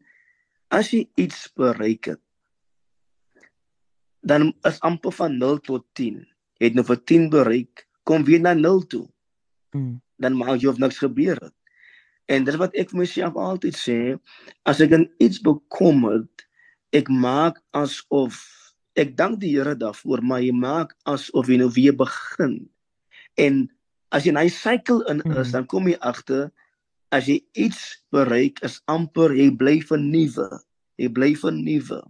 [0.75, 2.21] as jy iets bereik het
[4.27, 6.19] dan is amper van 0 tot 10.
[6.59, 9.05] Jy het nou vir 10 bereik, kom weer na 0 toe.
[9.71, 10.01] Mm.
[10.19, 11.55] Dan maak jy of niks gebeur het.
[12.27, 13.99] En dis wat ek vir myself altyd sê,
[14.67, 16.47] as ek iets bekom het,
[16.91, 18.41] ek maak asof
[18.97, 22.67] ek dank die Here daarvoor, maar jy maak asof jy nou weer begin.
[23.37, 23.67] En
[24.11, 25.53] as jy in 'n sirkel in is, mm.
[25.53, 26.51] dan kom jy agter
[27.13, 30.49] as jy iets bereik is amper jy bly vernuwe.
[30.97, 32.03] Jy bly vernuwe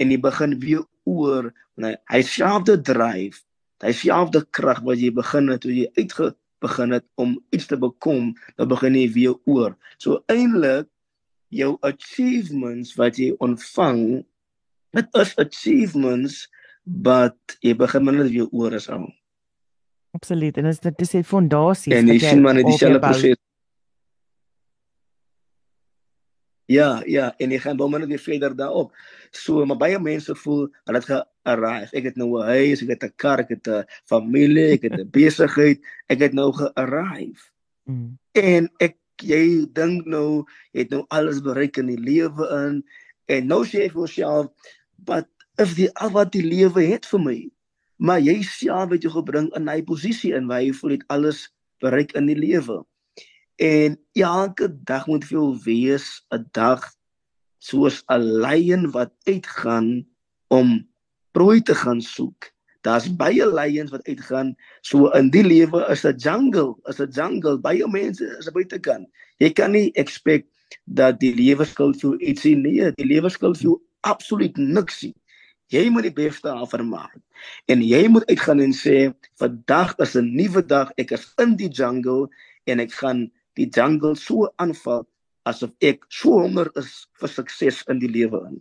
[0.00, 3.42] en jy begin weer oor, nee, hy selfde dryf,
[3.84, 6.30] hy selfde krag wat jy begin het toe jy uitge
[6.64, 9.76] begin het om iets te bekom, dan begin jy weer oor.
[10.00, 10.88] So eintlik
[11.52, 14.22] jou achievements wat jy ontvang,
[14.90, 16.48] dit is achievements
[16.84, 19.06] but jy begin net weer oor is al.
[20.16, 20.56] Absoluut.
[20.56, 23.36] En dit is 'n fondasie wat jy En jy sien maar net dieselfde proses.
[26.70, 28.92] Ja, ja, en ek gaan dan maar net verder daarop.
[29.30, 31.96] So, maar baie mense voel hulle het ge-arrive.
[31.96, 34.92] Ek het nou 'n huis, ek het 'n kar, ek het 'n familie, ek het
[34.92, 37.42] 'n besigheid, ek het nou ge-arrive.
[37.84, 38.18] Mm.
[38.32, 42.84] En ek jy dink nou jy het nou alles bereik in die lewe in
[43.26, 44.46] en nou sê jy vir jouself,
[45.04, 45.28] "But
[45.58, 47.38] if die al wat die lewe het vir my,
[47.96, 51.48] maar jy self het jou gebring in 'n posisie in waar jy voel het alles
[51.80, 52.84] bereik in die lewe."
[53.60, 56.80] En elke dag moet vir jou wees 'n dag
[57.58, 60.06] soos 'n leien wat uitgaan
[60.48, 60.88] om
[61.32, 62.50] prooi te gaan soek.
[62.80, 64.54] Daar's baie leiens wat uitgaan.
[64.80, 67.58] So in die lewe is 'n jungle, is 'n jungle.
[67.58, 69.06] Baie mense is buite kan.
[69.38, 70.48] Jy kan nie expect
[70.84, 72.92] dat die lewe skuld vir ietsie nie.
[72.96, 75.14] Die lewe skuld vir absoluut niks nie.
[75.70, 77.18] Jy moet die beste daarvan maak.
[77.70, 80.92] En jy moet uitgaan en sê, "Vandag is 'n nuwe dag.
[80.96, 82.28] Ek is in die jungle
[82.66, 85.06] en ek gaan die jungle so aanval
[85.42, 88.58] asof ek so honger is vir sukses in die lewe in.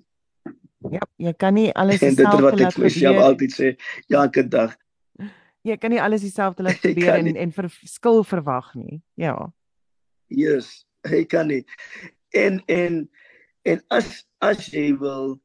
[0.96, 2.88] Ja, jy kan nie alles self laat gebeur.
[2.88, 3.72] Dit wat ek altyd sê,
[4.08, 4.76] elke dag.
[5.68, 9.02] Jy kan nie alles dieselfde laat gebeur en en verskil verwag nie.
[9.20, 9.36] Ja.
[10.32, 11.66] Yes, hy kan nie.
[12.32, 13.02] En en
[13.70, 15.38] en as as jy wil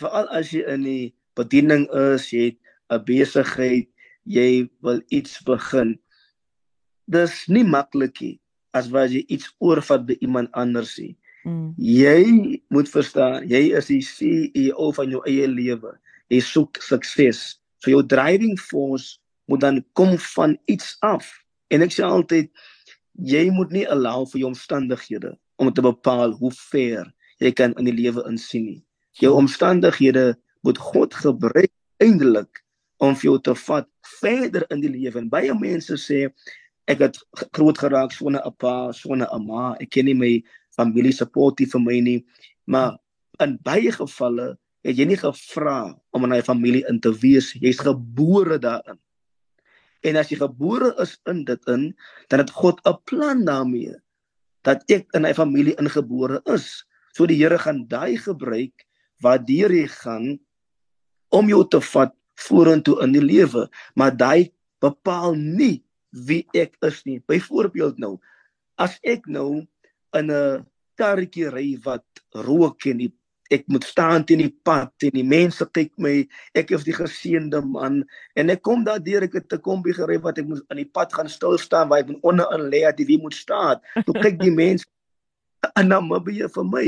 [0.00, 1.06] veral as jy in die
[1.38, 2.58] bediening is, jy het
[2.90, 3.88] 'n besigheid,
[4.24, 5.98] jy wil iets begin.
[7.06, 8.36] Dis nie maklik nie
[8.72, 11.14] as wat jy iets oorvat by iemand anders sê.
[11.44, 11.72] Mm.
[11.78, 15.94] Jy moet verstaan, jy is die CEO van jou eie lewe.
[16.28, 17.60] Jy soek sukses.
[17.80, 19.18] So jou driving force
[19.48, 21.24] moet dan kom van iets af.
[21.72, 22.50] En ek sê altyd
[23.18, 27.08] jy moet nie allow vir jou omstandighede om te bepaal hoe ver
[27.40, 28.82] jy kan in die lewe insien nie.
[29.18, 30.36] Jou omstandighede
[30.66, 31.72] moet God gebruik
[32.02, 32.62] eindelik
[33.02, 33.88] om vir jou te vat
[34.20, 35.18] verder in die lewe.
[35.22, 36.26] En baie mense sê
[36.88, 37.18] ek het
[37.54, 39.76] groot geraak sonder 'n pa, sonder 'n ma.
[39.80, 40.42] Ek ken nie my
[40.76, 42.24] familie support vir my nie.
[42.66, 42.98] Maar
[43.40, 47.52] in baie gevalle het jy nie gevra om in 'n familie in te wees.
[47.52, 48.98] Jy's gebore daarin.
[50.02, 51.94] En as jy gebore is in dit in,
[52.28, 53.94] dan het God 'n plan daarmee
[54.62, 56.84] dat ek in 'n familie ingebore is.
[57.18, 58.86] So die Here gaan daai gebruik
[59.18, 60.36] waardeur jy gaan
[61.34, 63.64] om jou te vat vorentoe in die lewe,
[63.98, 65.82] maar daai bepaal nie
[66.14, 67.18] wie ek is nie.
[67.26, 68.20] Byvoorbeeld nou,
[68.78, 69.66] as ek nou
[70.14, 70.62] in 'n
[70.94, 72.06] karretjie ry wat
[72.46, 73.10] rook en die,
[73.50, 77.64] ek moet staan teen die pad en die mense kyk my, ek is die geseënde
[77.66, 78.04] man
[78.36, 80.92] en ek kom daar deur ek het 'n kombi gery wat ek moet aan die
[80.94, 83.82] pad gaan stil staan waar ek onder in lê dat jy moet staan.
[84.06, 84.86] Toe kyk die mense
[85.78, 86.86] in Namibië vir my.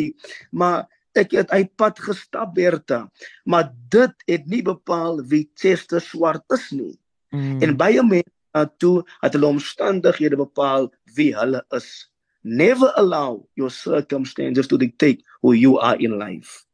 [0.50, 0.86] Maar
[1.18, 3.04] ek het uit pad gestap Berta,
[3.44, 6.94] maar dit het nie bepaal wie Chester Swart is nie.
[7.34, 7.58] Mm.
[7.62, 12.10] En baie mense toe het hulle omstandighede bepaal wie hulle is.
[12.42, 16.64] Never allow your circumstances to dictate who you are in life.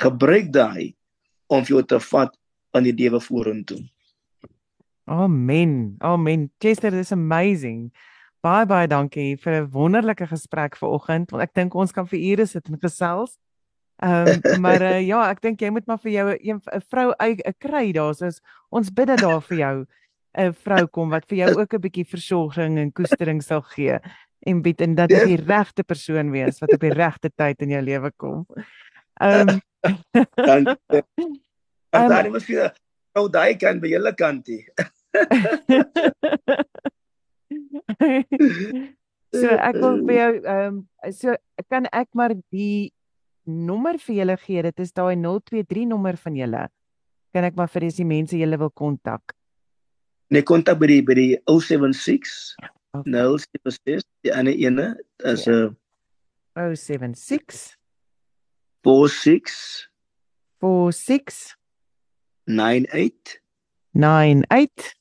[0.00, 0.94] Gebruik daai
[1.50, 2.36] om jou te vat
[2.72, 3.82] aan die lewe vorentoe.
[5.10, 5.96] Amen.
[5.98, 6.50] Amen.
[6.62, 7.90] Chester, this is amazing.
[8.40, 11.32] Baie baie dankie vir 'n wonderlike gesprek vanoggend.
[11.32, 13.36] Ek dink ons kan vir ure sit en gesels.
[14.00, 17.54] Ehm um, maar uh, ja, ek dink jy moet maar vir jou 'n vrou 'n
[17.60, 18.14] kry daar.
[18.14, 18.30] So
[18.70, 19.86] ons bid dit daar vir jou
[20.38, 23.98] 'n vrou kom wat vir jou ook 'n bietjie versorging en koestering sal gee
[24.46, 27.70] en bied en dat dit die regte persoon wees wat op die regte tyd in
[27.70, 28.46] jou lewe kom.
[29.20, 29.60] Ehm um,
[30.34, 31.04] dankie.
[31.92, 32.72] Um, daar moet jy
[33.14, 34.64] nou daai kan by julle kantie.
[39.40, 41.34] so ek wil vir jou ehm um, so
[41.70, 42.92] kan ek maar die
[43.50, 44.62] nommer vir julle gee.
[44.62, 46.64] Dit is daai 023 nommer van julle.
[47.34, 49.34] Kan ek maar vir die mense julle wil kontak.
[50.30, 52.54] Nee, kontak by die by die 076
[52.94, 53.04] okay.
[53.10, 54.94] 076 die ander ene
[55.26, 55.74] is 'n
[56.56, 56.74] ja.
[56.74, 57.76] 076
[58.82, 59.88] 46
[60.60, 61.56] 46
[62.46, 63.40] 98
[63.94, 64.94] 98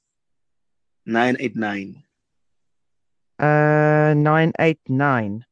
[1.06, 2.09] 989
[3.40, 5.48] uh 989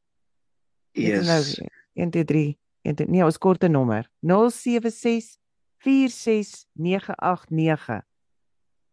[0.91, 1.61] Yes.
[1.93, 5.38] 1 2 3 1 nee, ons korte nommer 076
[5.77, 8.01] 46989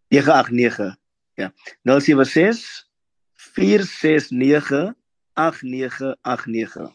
[0.09, 0.97] 989.
[1.35, 1.53] Ja.
[1.83, 2.91] 076
[3.33, 4.95] 469
[5.33, 6.93] 8989.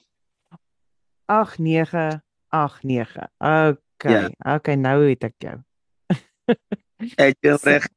[1.25, 3.27] 8989.
[3.37, 3.77] Okay.
[4.11, 4.29] Ja.
[4.55, 5.57] Okay, nou het ek jou.
[7.17, 7.87] Ek is reg.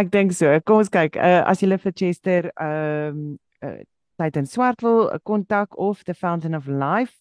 [0.00, 0.50] ek dink so.
[0.64, 1.18] Kom ons kyk.
[1.18, 3.78] Uh, as jy vir Chester ehm um, uh,
[4.16, 7.12] tyd in swart wil kontak of the Fountain of Life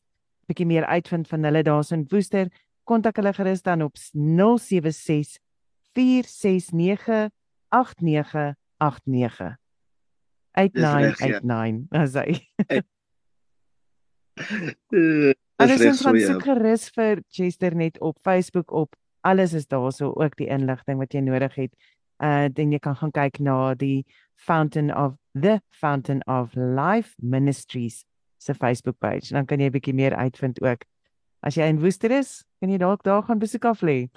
[0.49, 2.49] bietjie meer uitvind van hulle daar in Woester,
[2.85, 5.39] kontak hulle gerus dan op 076
[5.95, 7.29] 469
[7.69, 9.55] 8989.
[10.55, 12.29] 8989 as hy.
[15.55, 18.95] Alles is van so gerus vir Chester net op Facebook op
[19.25, 21.73] alles is daar so ook die inligting wat jy nodig het.
[22.23, 24.05] Uh dan jy kan gaan kyk na die
[24.35, 28.05] Fountain of the Fountain of Life Ministries
[28.37, 29.33] se Facebook page.
[29.33, 30.85] Dan kan jy 'n bietjie meer uitvind ook.
[31.41, 34.09] As jy in Woester is, kan jy dalk daar gaan besoek af lê.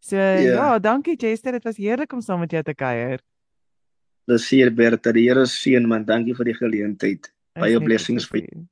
[0.00, 0.42] So yeah.
[0.42, 0.72] Ja.
[0.72, 3.20] ja, dankie Chester, dit was heerlik om saam met jou te kuier.
[4.26, 7.32] Seer Bertha, die Here seën man, dankie vir die geleentheid.
[7.58, 8.64] Baie blessings vir jou.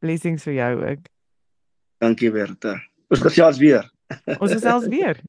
[0.00, 1.08] Blessings vir jou ook.
[2.00, 2.78] Dankie Bertha.
[3.10, 3.90] Ons gesels weer.
[4.38, 5.20] Ons gesels weer.